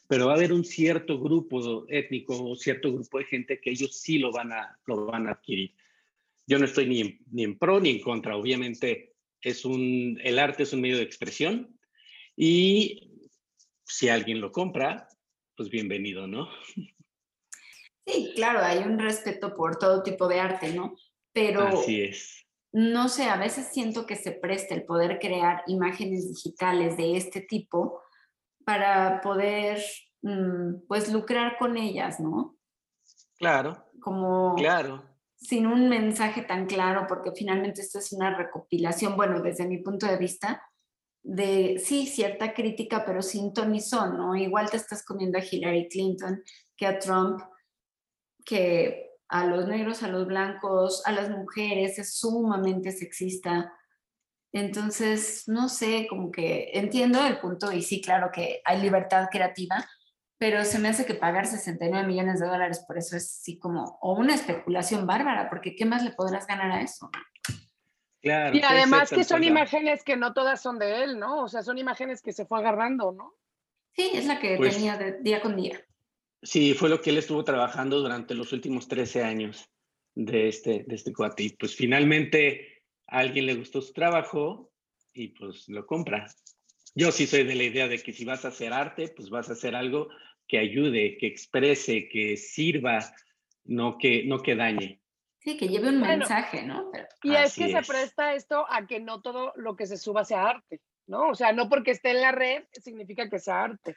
Pero 0.08 0.28
va 0.28 0.34
a 0.34 0.36
haber 0.36 0.54
un 0.54 0.66
cierto 0.66 1.20
grupo 1.20 1.86
étnico 1.88 2.44
o 2.44 2.56
cierto 2.56 2.92
grupo 2.94 3.20
de 3.20 3.26
gente 3.26 3.60
que 3.60 3.72
ellos 3.72 3.98
sí 3.98 4.20
lo 4.20 4.32
van 4.32 4.52
a, 4.52 4.78
lo 4.86 5.06
van 5.06 5.28
a 5.28 5.32
adquirir. 5.32 5.74
Yo 6.46 6.60
no 6.60 6.66
estoy 6.66 6.88
ni 6.88 7.20
ni 7.32 7.44
en 7.44 7.58
pro 7.58 7.80
ni 7.80 7.90
en 7.90 8.02
contra. 8.02 8.36
Obviamente, 8.38 9.17
es 9.42 9.66
un, 9.66 10.20
el 10.24 10.40
arte 10.40 10.64
es 10.64 10.74
un 10.74 10.82
medio 10.82 10.98
de 10.98 11.04
expresión 11.04 11.78
y 12.36 13.12
si 13.86 14.10
alguien 14.10 14.42
lo 14.42 14.52
compra, 14.52 15.08
pues 15.56 15.70
bienvenido, 15.70 16.28
¿no? 16.28 16.50
Sí, 18.06 18.32
claro, 18.36 18.60
hay 18.62 18.80
un 18.80 19.00
respeto 19.00 19.54
por 19.56 19.78
todo 19.78 20.02
tipo 20.04 20.28
de 20.28 20.40
arte, 20.40 20.74
¿no? 20.74 20.96
Pero 21.34 21.68
Así 21.68 22.02
es. 22.04 22.46
no 22.72 23.10
sé, 23.10 23.26
a 23.26 23.38
veces 23.38 23.68
siento 23.72 24.06
que 24.06 24.16
se 24.16 24.32
presta 24.32 24.76
el 24.76 24.86
poder 24.86 25.20
crear 25.20 25.64
imágenes 25.68 26.28
digitales 26.30 26.96
de 26.98 27.18
este 27.18 27.42
tipo 27.42 28.02
para 28.66 29.22
poder, 29.22 29.82
mm, 30.22 30.88
pues, 30.88 31.12
lucrar 31.12 31.58
con 31.58 31.78
ellas, 31.78 32.20
¿no? 32.20 32.58
Claro, 33.38 33.86
Como 34.00 34.56
claro. 34.56 35.04
Sin 35.38 35.68
un 35.68 35.88
mensaje 35.88 36.42
tan 36.42 36.66
claro, 36.66 37.06
porque 37.08 37.32
finalmente 37.36 37.82
esto 37.82 38.00
es 38.00 38.12
una 38.12 38.36
recopilación, 38.36 39.16
bueno, 39.16 39.42
desde 39.42 39.68
mi 39.68 39.78
punto 39.78 40.08
de 40.08 40.18
vista, 40.18 40.62
de, 41.24 41.82
sí, 41.84 42.08
cierta 42.08 42.54
crítica, 42.54 43.06
pero 43.06 43.22
sin 43.22 43.54
ton 43.54 43.72
ni 43.72 43.82
son, 43.82 44.18
¿no? 44.18 44.36
Igual 44.36 44.70
te 44.70 44.78
estás 44.78 45.04
comiendo 45.06 45.38
a 45.38 45.44
Hillary 45.44 45.90
Clinton 45.90 46.42
que 46.76 46.88
a 46.88 47.00
Trump, 47.00 47.42
que 48.46 49.12
a 49.30 49.46
los 49.46 49.68
negros, 49.68 50.04
a 50.04 50.08
los 50.08 50.26
blancos, 50.26 51.06
a 51.06 51.12
las 51.12 51.30
mujeres, 51.30 52.00
es 52.00 52.18
sumamente 52.18 52.92
sexista. 52.92 53.74
Entonces, 54.54 55.44
no 55.48 55.68
sé, 55.70 56.08
como 56.10 56.32
que 56.32 56.72
entiendo 56.74 57.26
el 57.26 57.40
punto 57.40 57.72
y 57.72 57.82
sí, 57.82 58.02
claro 58.02 58.30
que 58.34 58.62
hay 58.64 58.82
libertad 58.82 59.28
creativa, 59.30 59.86
pero 60.38 60.64
se 60.66 60.80
me 60.80 60.90
hace 60.90 61.06
que 61.06 61.16
pagar 61.16 61.46
69 61.48 62.08
millones 62.08 62.40
de 62.40 62.48
dólares 62.48 62.84
por 62.88 62.98
eso 62.98 63.16
es 63.18 63.40
así 63.40 63.58
como, 63.58 63.98
o 64.02 64.14
una 64.14 64.36
especulación 64.36 65.08
bárbara, 65.08 65.50
porque 65.50 65.76
¿qué 65.76 65.86
más 65.86 66.04
le 66.04 66.12
podrás 66.12 66.46
ganar 66.48 66.72
a 66.72 66.82
eso? 66.82 67.10
Claro. 68.22 68.56
Y 68.58 68.62
además 68.62 69.10
que 69.10 69.24
son 69.24 69.42
la- 69.42 69.48
imágenes 69.48 70.04
que 70.04 70.18
no 70.18 70.34
todas 70.34 70.62
son 70.62 70.80
de 70.80 71.04
él, 71.04 71.20
¿no? 71.20 71.44
O 71.44 71.48
sea, 71.48 71.62
son 71.64 71.78
imágenes 71.78 72.22
que 72.22 72.34
se 72.34 72.46
fue 72.46 72.60
agarrando, 72.60 73.12
¿no? 73.12 73.34
Sí, 73.96 74.12
es 74.14 74.26
la 74.26 74.40
que 74.40 74.58
Pues- 74.58 74.76
tenía 74.76 74.98
de 74.98 75.20
día 75.22 75.42
con 75.42 75.56
día. 75.56 75.80
Sí, 76.42 76.74
fue 76.74 76.90
lo 76.90 77.02
que 77.02 77.10
él 77.10 77.18
estuvo 77.18 77.44
trabajando 77.44 78.00
durante 78.00 78.36
los 78.36 78.54
últimos 78.54 78.88
13 78.88 79.24
años 79.24 79.70
de 80.14 80.48
este, 80.50 80.84
de 80.88 80.96
este 80.96 81.12
cuate. 81.14 81.44
Y 81.44 81.50
pues 81.58 81.76
finalmente 81.76 82.84
a 83.08 83.20
alguien 83.20 83.46
le 83.48 83.56
gustó 83.56 83.82
su 83.82 83.94
trabajo 83.94 84.72
y 85.14 85.30
pues 85.30 85.68
lo 85.68 85.86
compra. 85.88 86.28
Yo 86.98 87.12
sí 87.12 87.28
soy 87.28 87.44
de 87.44 87.54
la 87.54 87.64
idea 87.64 87.88
de 87.88 88.00
que 88.02 88.12
si 88.12 88.26
vas 88.26 88.44
a 88.44 88.48
hacer 88.48 88.74
arte, 88.74 89.10
pues 89.16 89.30
vas 89.30 89.50
a 89.50 89.54
hacer 89.54 89.76
algo 89.76 90.10
que 90.48 90.58
ayude, 90.58 91.16
que 91.20 91.28
exprese, 91.28 92.10
que 92.10 92.38
sirva, 92.38 93.00
no 93.66 94.00
que, 94.00 94.24
no 94.26 94.40
que 94.42 94.56
dañe. 94.56 95.00
Sí, 95.40 95.58
que 95.58 95.68
lleve 95.68 95.90
un 95.90 96.00
Bueno, 96.00 96.18
mensaje, 96.18 96.64
¿no? 96.64 96.90
Pero- 96.92 97.06
Y 97.22 97.34
es 97.36 97.52
Así 97.52 97.66
que 97.66 97.72
se 97.72 97.78
es. 97.80 97.88
presta 97.88 98.34
esto 98.34 98.66
a 98.68 98.88
que 98.88 99.00
no 99.00 99.22
todo 99.22 99.54
lo 99.58 99.76
que 99.76 99.86
se 99.86 99.98
suba 99.98 100.26
sea 100.26 100.50
arte, 100.50 100.82
¿no? 101.06 101.30
O 101.30 101.36
sea, 101.36 101.52
no 101.54 101.70
porque 101.70 101.92
esté 101.92 102.10
en 102.10 102.22
la 102.22 102.32
red 102.32 102.64
significa 102.72 103.30
que 103.30 103.38
sea 103.38 103.64
arte. 103.66 103.96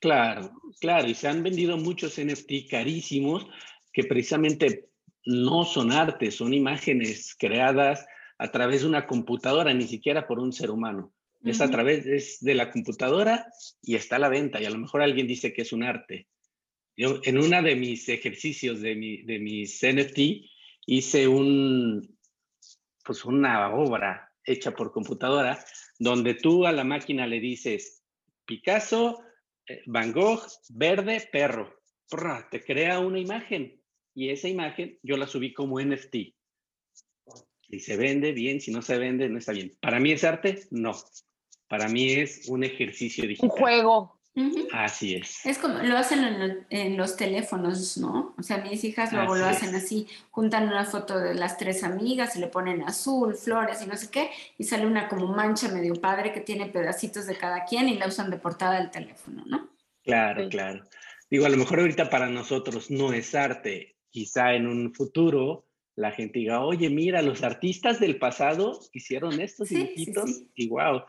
Claro, 0.00 0.50
claro, 0.80 1.06
y 1.06 1.14
se 1.14 1.28
han 1.28 1.44
vendido 1.44 1.76
muchos 1.76 2.18
NFT 2.18 2.68
carísimos 2.68 3.46
que 3.92 4.02
precisamente 4.04 4.88
no 5.24 5.64
son 5.64 5.92
arte, 5.92 6.32
son 6.32 6.52
imágenes 6.52 7.36
creadas 7.38 8.04
a 8.38 8.50
través 8.50 8.80
de 8.80 8.88
una 8.88 9.06
computadora, 9.06 9.72
ni 9.72 9.86
siquiera 9.86 10.26
por 10.26 10.40
un 10.40 10.52
ser 10.52 10.70
humano. 10.70 11.12
Es 11.42 11.60
a 11.60 11.70
través 11.70 12.06
es 12.06 12.38
de 12.40 12.54
la 12.54 12.70
computadora 12.70 13.46
y 13.82 13.94
está 13.94 14.16
a 14.16 14.18
la 14.18 14.28
venta, 14.28 14.60
y 14.60 14.66
a 14.66 14.70
lo 14.70 14.78
mejor 14.78 15.00
alguien 15.00 15.26
dice 15.26 15.52
que 15.52 15.62
es 15.62 15.72
un 15.72 15.82
arte. 15.82 16.28
Yo 16.96 17.20
en 17.24 17.38
uno 17.38 17.62
de 17.62 17.76
mis 17.76 18.08
ejercicios 18.08 18.80
de, 18.80 18.94
mi, 18.94 19.22
de 19.22 19.38
mis 19.38 19.80
NFT 19.82 20.18
hice 20.86 21.28
un, 21.28 22.18
pues 23.04 23.24
una 23.24 23.72
obra 23.74 24.30
hecha 24.44 24.72
por 24.72 24.92
computadora 24.92 25.64
donde 25.98 26.34
tú 26.34 26.66
a 26.66 26.72
la 26.72 26.84
máquina 26.84 27.26
le 27.26 27.40
dices 27.40 28.02
Picasso, 28.44 29.22
eh, 29.66 29.82
Van 29.86 30.12
Gogh, 30.12 30.42
verde, 30.70 31.28
perro. 31.30 31.74
Te 32.50 32.64
crea 32.64 32.98
una 32.98 33.20
imagen 33.20 33.80
y 34.14 34.30
esa 34.30 34.48
imagen 34.48 34.98
yo 35.02 35.16
la 35.16 35.28
subí 35.28 35.52
como 35.54 35.80
NFT. 35.80 36.16
Si 37.62 37.78
se 37.78 37.96
vende 37.96 38.32
bien, 38.32 38.60
si 38.60 38.72
no 38.72 38.82
se 38.82 38.98
vende, 38.98 39.28
no 39.28 39.38
está 39.38 39.52
bien. 39.52 39.76
Para 39.80 40.00
mí 40.00 40.10
es 40.10 40.24
arte, 40.24 40.66
no. 40.70 40.92
Para 41.70 41.88
mí 41.88 42.10
es 42.12 42.48
un 42.48 42.64
ejercicio 42.64 43.22
Un 43.24 43.28
digital. 43.28 43.50
juego. 43.50 44.20
Ujú. 44.34 44.68
Así 44.72 45.14
es. 45.14 45.44
Es 45.46 45.58
como 45.58 45.78
lo 45.78 45.96
hacen 45.96 46.22
en, 46.24 46.38
lo- 46.48 46.64
en 46.70 46.96
los 46.96 47.16
teléfonos, 47.16 47.96
¿no? 47.98 48.34
O 48.38 48.42
sea, 48.42 48.58
mis 48.58 48.82
hijas 48.84 49.12
luego 49.12 49.34
lo 49.36 49.44
hacen 49.46 49.70
es. 49.74 49.84
así, 49.84 50.06
juntan 50.30 50.66
una 50.68 50.84
foto 50.84 51.18
de 51.18 51.34
las 51.34 51.56
tres 51.58 51.82
amigas 51.84 52.36
y 52.36 52.40
le 52.40 52.46
ponen 52.48 52.82
azul, 52.82 53.34
flores 53.34 53.82
y 53.82 53.86
no 53.86 53.96
sé 53.96 54.08
qué, 54.10 54.30
y 54.58 54.64
sale 54.64 54.86
una 54.86 55.08
como 55.08 55.26
mancha 55.28 55.68
medio 55.68 55.94
padre 55.94 56.32
que 56.32 56.40
tiene 56.40 56.66
pedacitos 56.66 57.26
de 57.26 57.36
cada 57.36 57.64
quien 57.64 57.88
y 57.88 57.98
la 57.98 58.06
usan 58.08 58.30
de 58.30 58.36
portada 58.36 58.78
del 58.80 58.90
teléfono, 58.90 59.44
¿no? 59.46 59.68
Claro, 60.04 60.44
Sí. 60.44 60.48
claro. 60.50 60.84
Digo, 61.30 61.46
a 61.46 61.48
lo 61.48 61.56
mejor 61.56 61.80
ahorita 61.80 62.10
para 62.10 62.28
nosotros 62.28 62.90
no 62.90 63.12
es 63.12 63.34
arte. 63.36 63.96
Quizá 64.10 64.54
en 64.54 64.66
un 64.66 64.92
futuro 64.94 65.66
la 65.96 66.10
gente 66.12 66.38
diga, 66.38 66.60
oye, 66.64 66.88
mira, 66.88 67.20
los 67.20 67.42
artistas 67.42 68.00
del 68.00 68.16
pasado 68.18 68.80
hicieron 68.92 69.40
estos 69.40 69.68
Sí, 69.68 69.74
sí, 69.74 69.80
dibujitos 69.82 70.30
sí. 70.30 70.50
y 70.54 70.68
wow. 70.68 71.02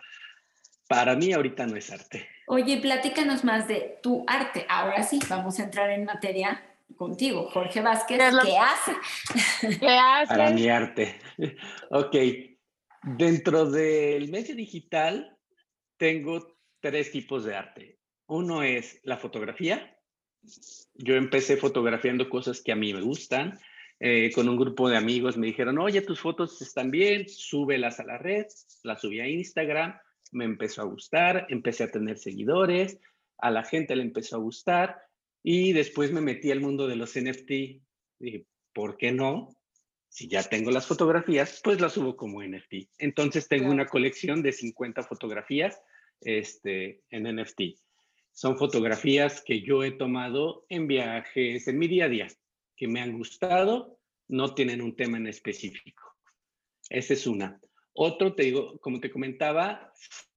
Para 0.91 1.15
mí 1.15 1.32
ahorita 1.34 1.65
no 1.67 1.75
es 1.77 1.91
arte. 1.91 2.27
Oye, 2.47 2.77
platícanos 2.77 3.43
más 3.43 3.67
de 3.67 3.99
tu 4.04 4.23
arte. 4.27 4.65
Ahora 4.67 5.04
sí, 5.04 5.19
vamos 5.30 5.60
a 5.60 5.63
entrar 5.63 5.89
en 5.89 6.06
materia 6.06 6.62
contigo, 6.97 7.49
Jorge 7.49 7.82
Vázquez. 7.82 8.17
¿Qué 8.17 8.32
lo- 8.32 8.41
¿Qué 8.43 8.58
hace? 8.58 9.77
¿Qué 9.80 9.97
haces? 9.97 10.27
Para 10.30 10.51
mi 10.51 10.67
arte. 10.67 11.19
ok. 11.91 12.15
Dentro 13.04 13.69
del 13.69 14.30
medio 14.30 14.56
digital 14.56 15.38
tengo 15.97 16.58
tres 16.80 17.12
tipos 17.12 17.45
de 17.45 17.56
arte. 17.56 17.97
Uno 18.27 18.62
es 18.63 18.99
la 19.04 19.17
fotografía. 19.17 19.97
Yo 20.95 21.15
empecé 21.15 21.58
fotografiando 21.58 22.30
cosas 22.30 22.62
que 22.62 22.71
a 22.71 22.75
mí 22.75 22.93
me 22.93 23.01
gustan. 23.01 23.60
Eh, 23.99 24.32
con 24.34 24.49
un 24.49 24.58
grupo 24.58 24.89
de 24.89 24.97
amigos 24.97 25.38
me 25.38 25.47
dijeron, 25.47 25.77
oye, 25.77 26.01
tus 26.01 26.19
fotos 26.19 26.60
están 26.62 26.89
bien, 26.89 27.30
súbelas 27.30 27.99
a 27.99 28.04
la 28.04 28.17
red. 28.17 28.45
Las 28.84 29.01
subí 29.01 29.19
a 29.19 29.27
Instagram, 29.27 29.95
me 30.31 30.45
empezó 30.45 30.81
a 30.81 30.85
gustar, 30.85 31.45
empecé 31.49 31.83
a 31.83 31.91
tener 31.91 32.17
seguidores, 32.17 32.99
a 33.37 33.51
la 33.51 33.63
gente 33.63 33.95
le 33.95 34.03
empezó 34.03 34.37
a 34.37 34.39
gustar 34.39 35.01
y 35.43 35.73
después 35.73 36.11
me 36.11 36.21
metí 36.21 36.51
al 36.51 36.61
mundo 36.61 36.87
de 36.87 36.95
los 36.95 37.15
NFT. 37.15 37.81
Dije, 38.19 38.45
¿por 38.73 38.97
qué 38.97 39.11
no? 39.11 39.55
Si 40.07 40.27
ya 40.27 40.43
tengo 40.43 40.71
las 40.71 40.87
fotografías, 40.87 41.61
pues 41.63 41.79
las 41.81 41.93
subo 41.93 42.15
como 42.15 42.43
NFT. 42.43 42.89
Entonces 42.99 43.47
tengo 43.47 43.63
Claro. 43.63 43.73
una 43.73 43.87
colección 43.87 44.43
de 44.43 44.51
50 44.51 45.03
fotografías 45.03 45.81
este, 46.21 47.01
en 47.09 47.23
NFT. 47.23 47.77
Son 48.33 48.57
fotografías 48.57 49.41
que 49.41 49.61
yo 49.61 49.83
he 49.83 49.91
tomado 49.91 50.65
en 50.69 50.87
viajes, 50.87 51.67
en 51.67 51.79
mi 51.79 51.87
día 51.87 52.05
a 52.05 52.09
día, 52.09 52.27
que 52.75 52.87
me 52.87 53.01
han 53.01 53.17
gustado, 53.17 53.99
no 54.27 54.53
tienen 54.53 54.81
un 54.81 54.95
tema 54.95 55.17
en 55.17 55.27
específico. 55.27 56.15
Esa 56.89 57.13
es 57.13 57.27
una. 57.27 57.59
Otro, 57.93 58.33
te 58.33 58.43
digo, 58.43 58.77
como 58.79 58.99
te 58.99 59.11
comentaba, 59.11 59.91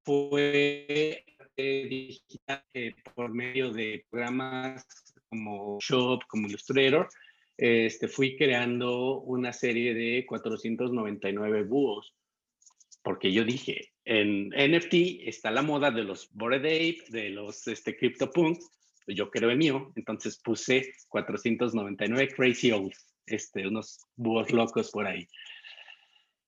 fue 0.04 1.24
eh, 1.56 1.86
digital 1.88 2.64
eh, 2.74 2.94
por 3.14 3.32
medio 3.32 3.72
de 3.72 4.04
programas 4.10 4.86
como 5.28 5.78
Shop, 5.80 6.20
como 6.28 6.48
Illustrator, 6.48 7.08
este, 7.56 8.08
fui 8.08 8.36
creando 8.36 9.20
una 9.20 9.52
serie 9.52 9.94
de 9.94 10.24
499 10.26 11.62
búhos, 11.62 12.12
porque 13.02 13.32
yo 13.32 13.44
dije, 13.44 13.92
en 14.04 14.48
NFT 14.48 15.26
está 15.26 15.50
la 15.50 15.62
moda 15.62 15.90
de 15.90 16.04
los 16.04 16.28
Bored 16.32 16.64
Ape, 16.64 17.04
de 17.08 17.30
los 17.30 17.66
este, 17.68 17.96
CryptoPunks, 17.96 18.70
yo 19.06 19.30
creo 19.30 19.50
el 19.50 19.58
mío, 19.58 19.92
entonces 19.96 20.38
puse 20.38 20.92
499 21.08 22.34
Crazy 22.34 22.72
Owls, 22.72 23.06
este, 23.26 23.66
unos 23.66 24.00
búhos 24.16 24.50
locos 24.50 24.90
por 24.90 25.06
ahí. 25.06 25.28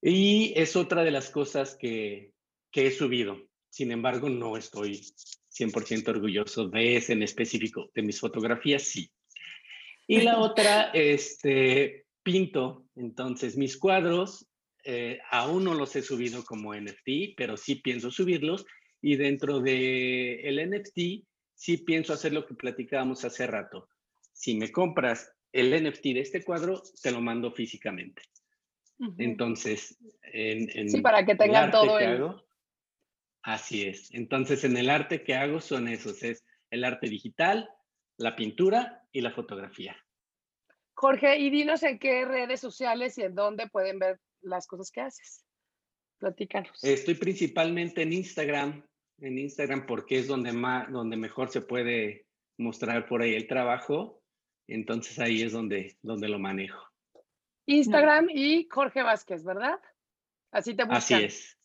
Y 0.03 0.53
es 0.57 0.77
otra 0.77 1.05
de 1.05 1.11
las 1.11 1.31
cosas 1.31 1.77
que, 1.77 2.33
que 2.71 2.87
he 2.87 2.91
subido. 2.91 3.41
Sin 3.71 3.93
embargo, 3.93 4.29
no 4.29 4.57
estoy 4.57 5.01
100% 5.51 6.09
orgulloso 6.09 6.69
de 6.69 6.97
ese 6.97 7.13
en 7.15 7.23
específico. 7.23 7.91
De 7.95 8.03
mis 8.03 8.21
fotografías, 8.21 8.83
sí. 8.83 9.11
Y 10.07 10.21
la 10.21 10.39
otra, 10.39 10.91
este, 10.93 12.07
pinto. 12.23 12.87
Entonces, 12.95 13.57
mis 13.57 13.77
cuadros 13.77 14.47
eh, 14.85 15.19
aún 15.31 15.65
no 15.65 15.75
los 15.75 15.95
he 15.97 16.03
subido 16.03 16.45
como 16.45 16.75
NFT, 16.75 17.35
pero 17.37 17.57
sí 17.57 17.77
pienso 17.77 18.11
subirlos. 18.11 18.67
Y 19.01 19.17
dentro 19.17 19.61
del 19.61 20.41
el 20.45 20.71
NFT 20.71 21.27
sí 21.55 21.79
pienso 21.79 22.13
hacer 22.13 22.33
lo 22.33 22.47
que 22.47 22.55
platicábamos 22.55 23.25
hace 23.25 23.47
rato. 23.47 23.89
Si 24.33 24.57
me 24.57 24.71
compras 24.71 25.31
el 25.53 25.71
NFT 25.71 26.03
de 26.03 26.21
este 26.21 26.45
cuadro, 26.45 26.83
te 27.03 27.11
lo 27.11 27.21
mando 27.21 27.53
físicamente. 27.53 28.23
Entonces, 29.19 29.99
en, 30.23 30.89
sí, 30.89 31.01
para 31.01 31.25
que 31.27 31.35
tengan 31.35 31.71
todo 31.71 31.99
el... 31.99 32.35
así 33.43 33.85
es. 33.85 34.13
Entonces, 34.13 34.65
en 34.65 34.77
el 34.77 34.89
arte 34.89 35.23
que 35.23 35.35
hago 35.35 35.61
son 35.61 35.89
esos, 35.89 36.23
es 36.23 36.45
el 36.71 36.85
arte 36.85 37.09
digital, 37.09 37.69
la 38.17 38.37
pintura 38.37 39.07
y 39.13 39.21
la 39.21 39.33
fotografía. 39.33 39.97
Jorge, 40.95 41.39
y 41.39 41.51
dinos 41.51 41.83
en 41.83 41.99
qué 41.99 42.25
redes 42.25 42.61
sociales 42.61 43.19
y 43.19 43.23
en 43.23 43.35
dónde 43.35 43.69
pueden 43.69 43.99
ver 43.99 44.19
las 44.41 44.67
cosas 44.67 44.91
que 44.91 45.03
haces. 45.03 45.45
Platícanos. 46.19 46.83
Estoy 46.83 47.15
principalmente 47.15 48.01
en 48.03 48.15
Instagram, 48.15 48.83
en 49.19 49.39
Instagram 49.39 49.85
porque 49.87 50.19
es 50.19 50.27
donde 50.27 50.53
más, 50.53 50.91
donde 50.91 51.19
mejor 51.19 51.51
se 51.51 51.61
puede 51.61 52.27
mostrar 52.57 53.07
por 53.09 53.21
ahí 53.21 53.35
el 53.35 53.47
trabajo. 53.47 54.23
Entonces 54.67 55.19
ahí 55.19 55.43
es 55.43 55.53
donde, 55.53 55.99
donde 56.01 56.29
lo 56.29 56.39
manejo. 56.39 56.83
Instagram 57.67 58.29
y 58.31 58.67
Jorge 58.71 59.03
Vázquez, 59.03 59.45
¿verdad? 59.45 59.79
Así 60.53 60.75
te 60.75 60.85
buscan. 60.85 60.99
Así 60.99 61.15
es. 61.15 61.59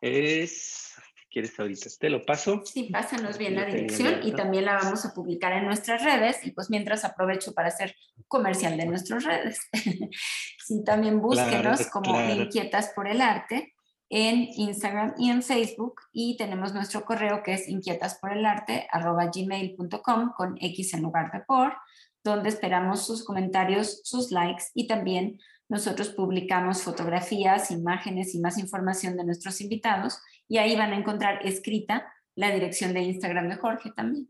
Es, 0.00 0.94
¿quieres 1.30 1.60
ahorita? 1.60 1.90
Te 1.98 2.10
lo 2.10 2.24
paso. 2.24 2.62
Sí, 2.64 2.84
pásanos 2.84 3.36
bien 3.38 3.54
la 3.54 3.66
dirección 3.66 4.20
y 4.22 4.32
también 4.32 4.64
la 4.64 4.76
vamos 4.76 5.04
a 5.04 5.12
publicar 5.12 5.52
en 5.52 5.66
nuestras 5.66 6.02
redes 6.02 6.38
y 6.44 6.52
pues 6.52 6.70
mientras 6.70 7.04
aprovecho 7.04 7.52
para 7.52 7.68
hacer 7.68 7.94
comercial 8.26 8.78
de 8.78 8.86
nuestras 8.86 9.24
redes. 9.24 9.60
sí, 10.58 10.82
también 10.84 11.20
búsquenos 11.20 11.86
como 11.88 12.18
Inquietas 12.20 12.92
por 12.94 13.06
el 13.06 13.20
Arte 13.20 13.74
en 14.08 14.48
Instagram 14.56 15.12
y 15.18 15.28
en 15.30 15.42
Facebook 15.42 16.00
y 16.12 16.36
tenemos 16.36 16.72
nuestro 16.74 17.04
correo 17.04 17.44
que 17.44 17.54
es 17.54 17.68
inquietasporelarte.gmail.com 17.68 20.32
con 20.36 20.56
X 20.60 20.94
en 20.94 21.02
lugar 21.02 21.30
de 21.30 21.38
por 21.40 21.76
donde 22.22 22.48
esperamos 22.48 23.06
sus 23.06 23.24
comentarios, 23.24 24.00
sus 24.04 24.30
likes 24.30 24.64
y 24.74 24.86
también 24.86 25.40
nosotros 25.68 26.10
publicamos 26.10 26.82
fotografías, 26.82 27.70
imágenes 27.70 28.34
y 28.34 28.40
más 28.40 28.58
información 28.58 29.16
de 29.16 29.24
nuestros 29.24 29.60
invitados 29.60 30.20
y 30.48 30.58
ahí 30.58 30.76
van 30.76 30.92
a 30.92 30.98
encontrar 30.98 31.46
escrita 31.46 32.12
la 32.34 32.50
dirección 32.50 32.92
de 32.92 33.02
Instagram 33.02 33.48
de 33.48 33.54
Jorge 33.56 33.92
también. 33.94 34.28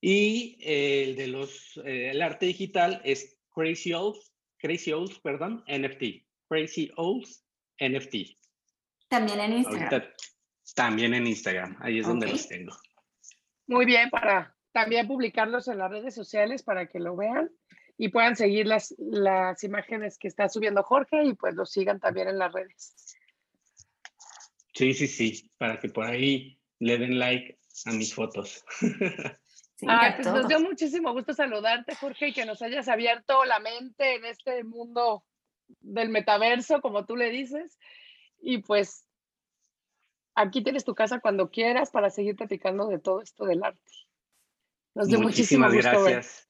Y 0.01 0.57
el 0.61 1.15
de 1.15 1.27
los, 1.27 1.79
eh, 1.86 2.09
el 2.09 2.21
arte 2.21 2.47
digital 2.47 3.01
es 3.03 3.38
Crazy 3.53 3.93
Owls, 3.93 4.34
Crazy 4.57 4.91
Owls, 4.91 5.19
perdón, 5.19 5.63
NFT, 5.67 6.25
Crazy 6.47 6.91
Owls 6.97 7.45
NFT. 7.79 8.38
También 9.07 9.39
en 9.41 9.53
Instagram. 9.53 10.03
también 10.75 11.13
en 11.13 11.27
Instagram, 11.27 11.77
ahí 11.82 11.99
es 11.99 12.07
donde 12.07 12.27
los 12.27 12.47
tengo. 12.47 12.75
Muy 13.67 13.86
bien, 13.86 14.09
para 14.09 14.55
también 14.71 15.07
publicarlos 15.07 15.67
en 15.67 15.77
las 15.77 15.91
redes 15.91 16.15
sociales 16.15 16.63
para 16.63 16.88
que 16.88 16.99
lo 16.99 17.15
vean 17.15 17.51
y 17.97 18.09
puedan 18.09 18.36
seguir 18.36 18.67
las, 18.67 18.95
las 18.97 19.63
imágenes 19.63 20.17
que 20.17 20.27
está 20.27 20.49
subiendo 20.49 20.82
Jorge 20.82 21.23
y 21.23 21.34
pues 21.34 21.55
lo 21.55 21.65
sigan 21.65 21.99
también 21.99 22.29
en 22.29 22.39
las 22.39 22.51
redes. 22.51 22.95
Sí, 24.74 24.93
sí, 24.93 25.07
sí, 25.07 25.51
para 25.57 25.80
que 25.80 25.89
por 25.89 26.05
ahí 26.05 26.59
le 26.80 26.97
den 26.97 27.19
like 27.19 27.59
a 27.86 27.91
mis 27.91 28.13
fotos. 28.13 28.63
ah, 29.88 30.13
pues 30.15 30.28
nos 30.28 30.47
dio 30.47 30.59
muchísimo 30.59 31.13
gusto 31.13 31.34
saludarte, 31.34 31.95
Jorge, 31.95 32.30
y 32.30 32.34
que 32.34 32.45
nos 32.45 32.61
hayas 32.61 32.88
abierto 32.88 33.45
la 33.45 33.59
mente 33.59 34.15
en 34.15 34.26
este 34.26 34.63
mundo 34.63 35.24
del 35.80 36.09
metaverso, 36.09 36.82
como 36.82 37.05
tú 37.05 37.15
le 37.15 37.30
dices. 37.30 37.78
Y 38.39 38.59
pues 38.59 39.05
aquí 40.36 40.63
tienes 40.63 40.86
tu 40.86 40.95
casa 40.95 41.19
cuando 41.19 41.51
quieras 41.51 41.91
para 41.91 42.09
seguir 42.09 42.36
platicando 42.36 42.88
de 42.88 42.99
todo 42.99 43.22
esto 43.22 43.45
del 43.45 43.63
arte. 43.63 43.91
Nos 44.93 45.07
dio 45.07 45.19
muchísimas 45.19 45.72
muchísimo 45.72 45.93
gusto 45.93 46.03
gracias. 46.09 46.47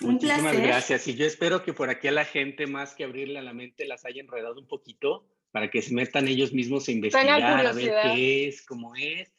Muchísimas 0.00 0.56
gracias. 0.56 1.08
Y 1.08 1.14
yo 1.14 1.26
espero 1.26 1.62
que 1.62 1.72
por 1.72 1.90
aquí 1.90 2.08
a 2.08 2.12
la 2.12 2.24
gente, 2.24 2.66
más 2.66 2.94
que 2.94 3.04
abrirle 3.04 3.38
a 3.38 3.42
la 3.42 3.52
mente, 3.52 3.86
las 3.86 4.04
haya 4.04 4.20
enredado 4.20 4.58
un 4.58 4.66
poquito 4.66 5.26
para 5.50 5.70
que 5.70 5.82
se 5.82 5.94
metan 5.94 6.28
ellos 6.28 6.52
mismos 6.52 6.88
a 6.88 6.92
investigar, 6.92 7.66
a 7.66 7.72
ver 7.72 7.94
qué 8.02 8.48
es, 8.48 8.62
cómo 8.62 8.94
es, 8.94 9.32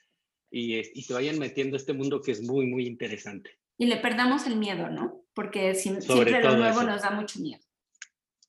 y, 0.49 0.77
y 0.77 1.01
se 1.03 1.13
vayan 1.13 1.39
metiendo 1.39 1.75
a 1.75 1.79
este 1.79 1.93
mundo 1.93 2.21
que 2.21 2.31
es 2.31 2.41
muy, 2.41 2.65
muy 2.65 2.85
interesante. 2.85 3.57
Y 3.77 3.87
le 3.87 3.97
perdamos 3.97 4.45
el 4.45 4.57
miedo, 4.57 4.89
¿no? 4.89 5.23
Porque 5.33 5.73
siempre 5.73 6.43
lo 6.43 6.57
nuevo 6.57 6.83
nos 6.83 7.01
da 7.01 7.11
mucho 7.11 7.39
miedo. 7.39 7.63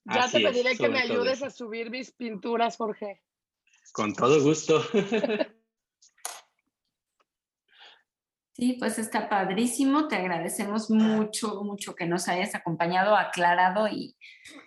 Ya 0.04 0.30
te 0.30 0.40
pediré 0.40 0.76
que 0.76 0.88
me 0.88 0.98
ayudes 0.98 1.42
a 1.42 1.50
subir 1.50 1.90
mis 1.90 2.10
pinturas, 2.10 2.76
Jorge. 2.76 3.22
Con 3.92 4.14
todo 4.14 4.42
gusto. 4.42 4.82
Sí, 8.62 8.76
pues 8.78 8.96
está 9.00 9.28
padrísimo. 9.28 10.06
Te 10.06 10.14
agradecemos 10.14 10.88
mucho, 10.88 11.64
mucho 11.64 11.96
que 11.96 12.06
nos 12.06 12.28
hayas 12.28 12.54
acompañado, 12.54 13.16
aclarado 13.16 13.88
y 13.88 14.16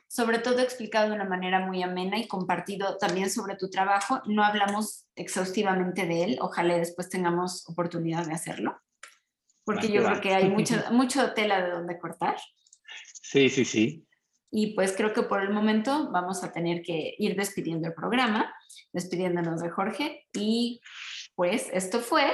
sobre 0.09 0.39
todo 0.39 0.59
explicado 0.59 1.07
de 1.07 1.15
una 1.15 1.23
manera 1.23 1.65
muy 1.65 1.81
amena 1.81 2.17
y 2.19 2.27
compartido 2.27 2.97
también 2.97 3.29
sobre 3.29 3.55
tu 3.55 3.69
trabajo. 3.69 4.21
No 4.25 4.43
hablamos 4.43 5.05
exhaustivamente 5.15 6.05
de 6.05 6.23
él. 6.25 6.37
Ojalá 6.41 6.77
después 6.77 7.07
tengamos 7.07 7.69
oportunidad 7.69 8.25
de 8.25 8.33
hacerlo, 8.33 8.77
porque 9.63 9.89
yo 9.89 10.03
creo 10.03 10.19
que 10.19 10.35
hay 10.35 10.49
mucho, 10.49 10.75
mucho 10.91 11.31
tela 11.31 11.61
de 11.61 11.71
donde 11.71 11.97
cortar. 11.97 12.35
Sí, 13.21 13.47
sí, 13.47 13.63
sí. 13.63 14.05
Y 14.51 14.73
pues 14.75 14.91
creo 14.91 15.13
que 15.13 15.23
por 15.23 15.41
el 15.41 15.51
momento 15.51 16.11
vamos 16.11 16.43
a 16.43 16.51
tener 16.51 16.81
que 16.81 17.15
ir 17.17 17.37
despidiendo 17.37 17.87
el 17.87 17.93
programa, 17.93 18.53
despidiéndonos 18.91 19.61
de 19.61 19.69
Jorge. 19.69 20.27
Y 20.33 20.81
pues 21.33 21.69
esto 21.71 22.01
fue 22.01 22.25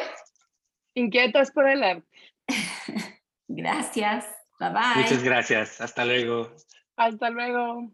Inquietos 0.94 1.52
por 1.52 1.70
el 1.70 1.84
arte. 1.84 2.08
gracias. 3.48 4.26
Bye 4.60 4.70
bye. 4.70 5.04
Muchas 5.04 5.24
gracias. 5.24 5.82
Hasta 5.82 6.06
luego. 6.06 6.52
Hasta 6.98 7.30
luego. 7.30 7.92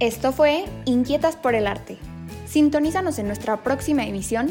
Esto 0.00 0.32
fue 0.32 0.64
Inquietas 0.84 1.36
por 1.36 1.54
el 1.54 1.66
Arte. 1.66 1.98
Sintonízanos 2.46 3.18
en 3.18 3.26
nuestra 3.26 3.62
próxima 3.62 4.04
emisión 4.04 4.50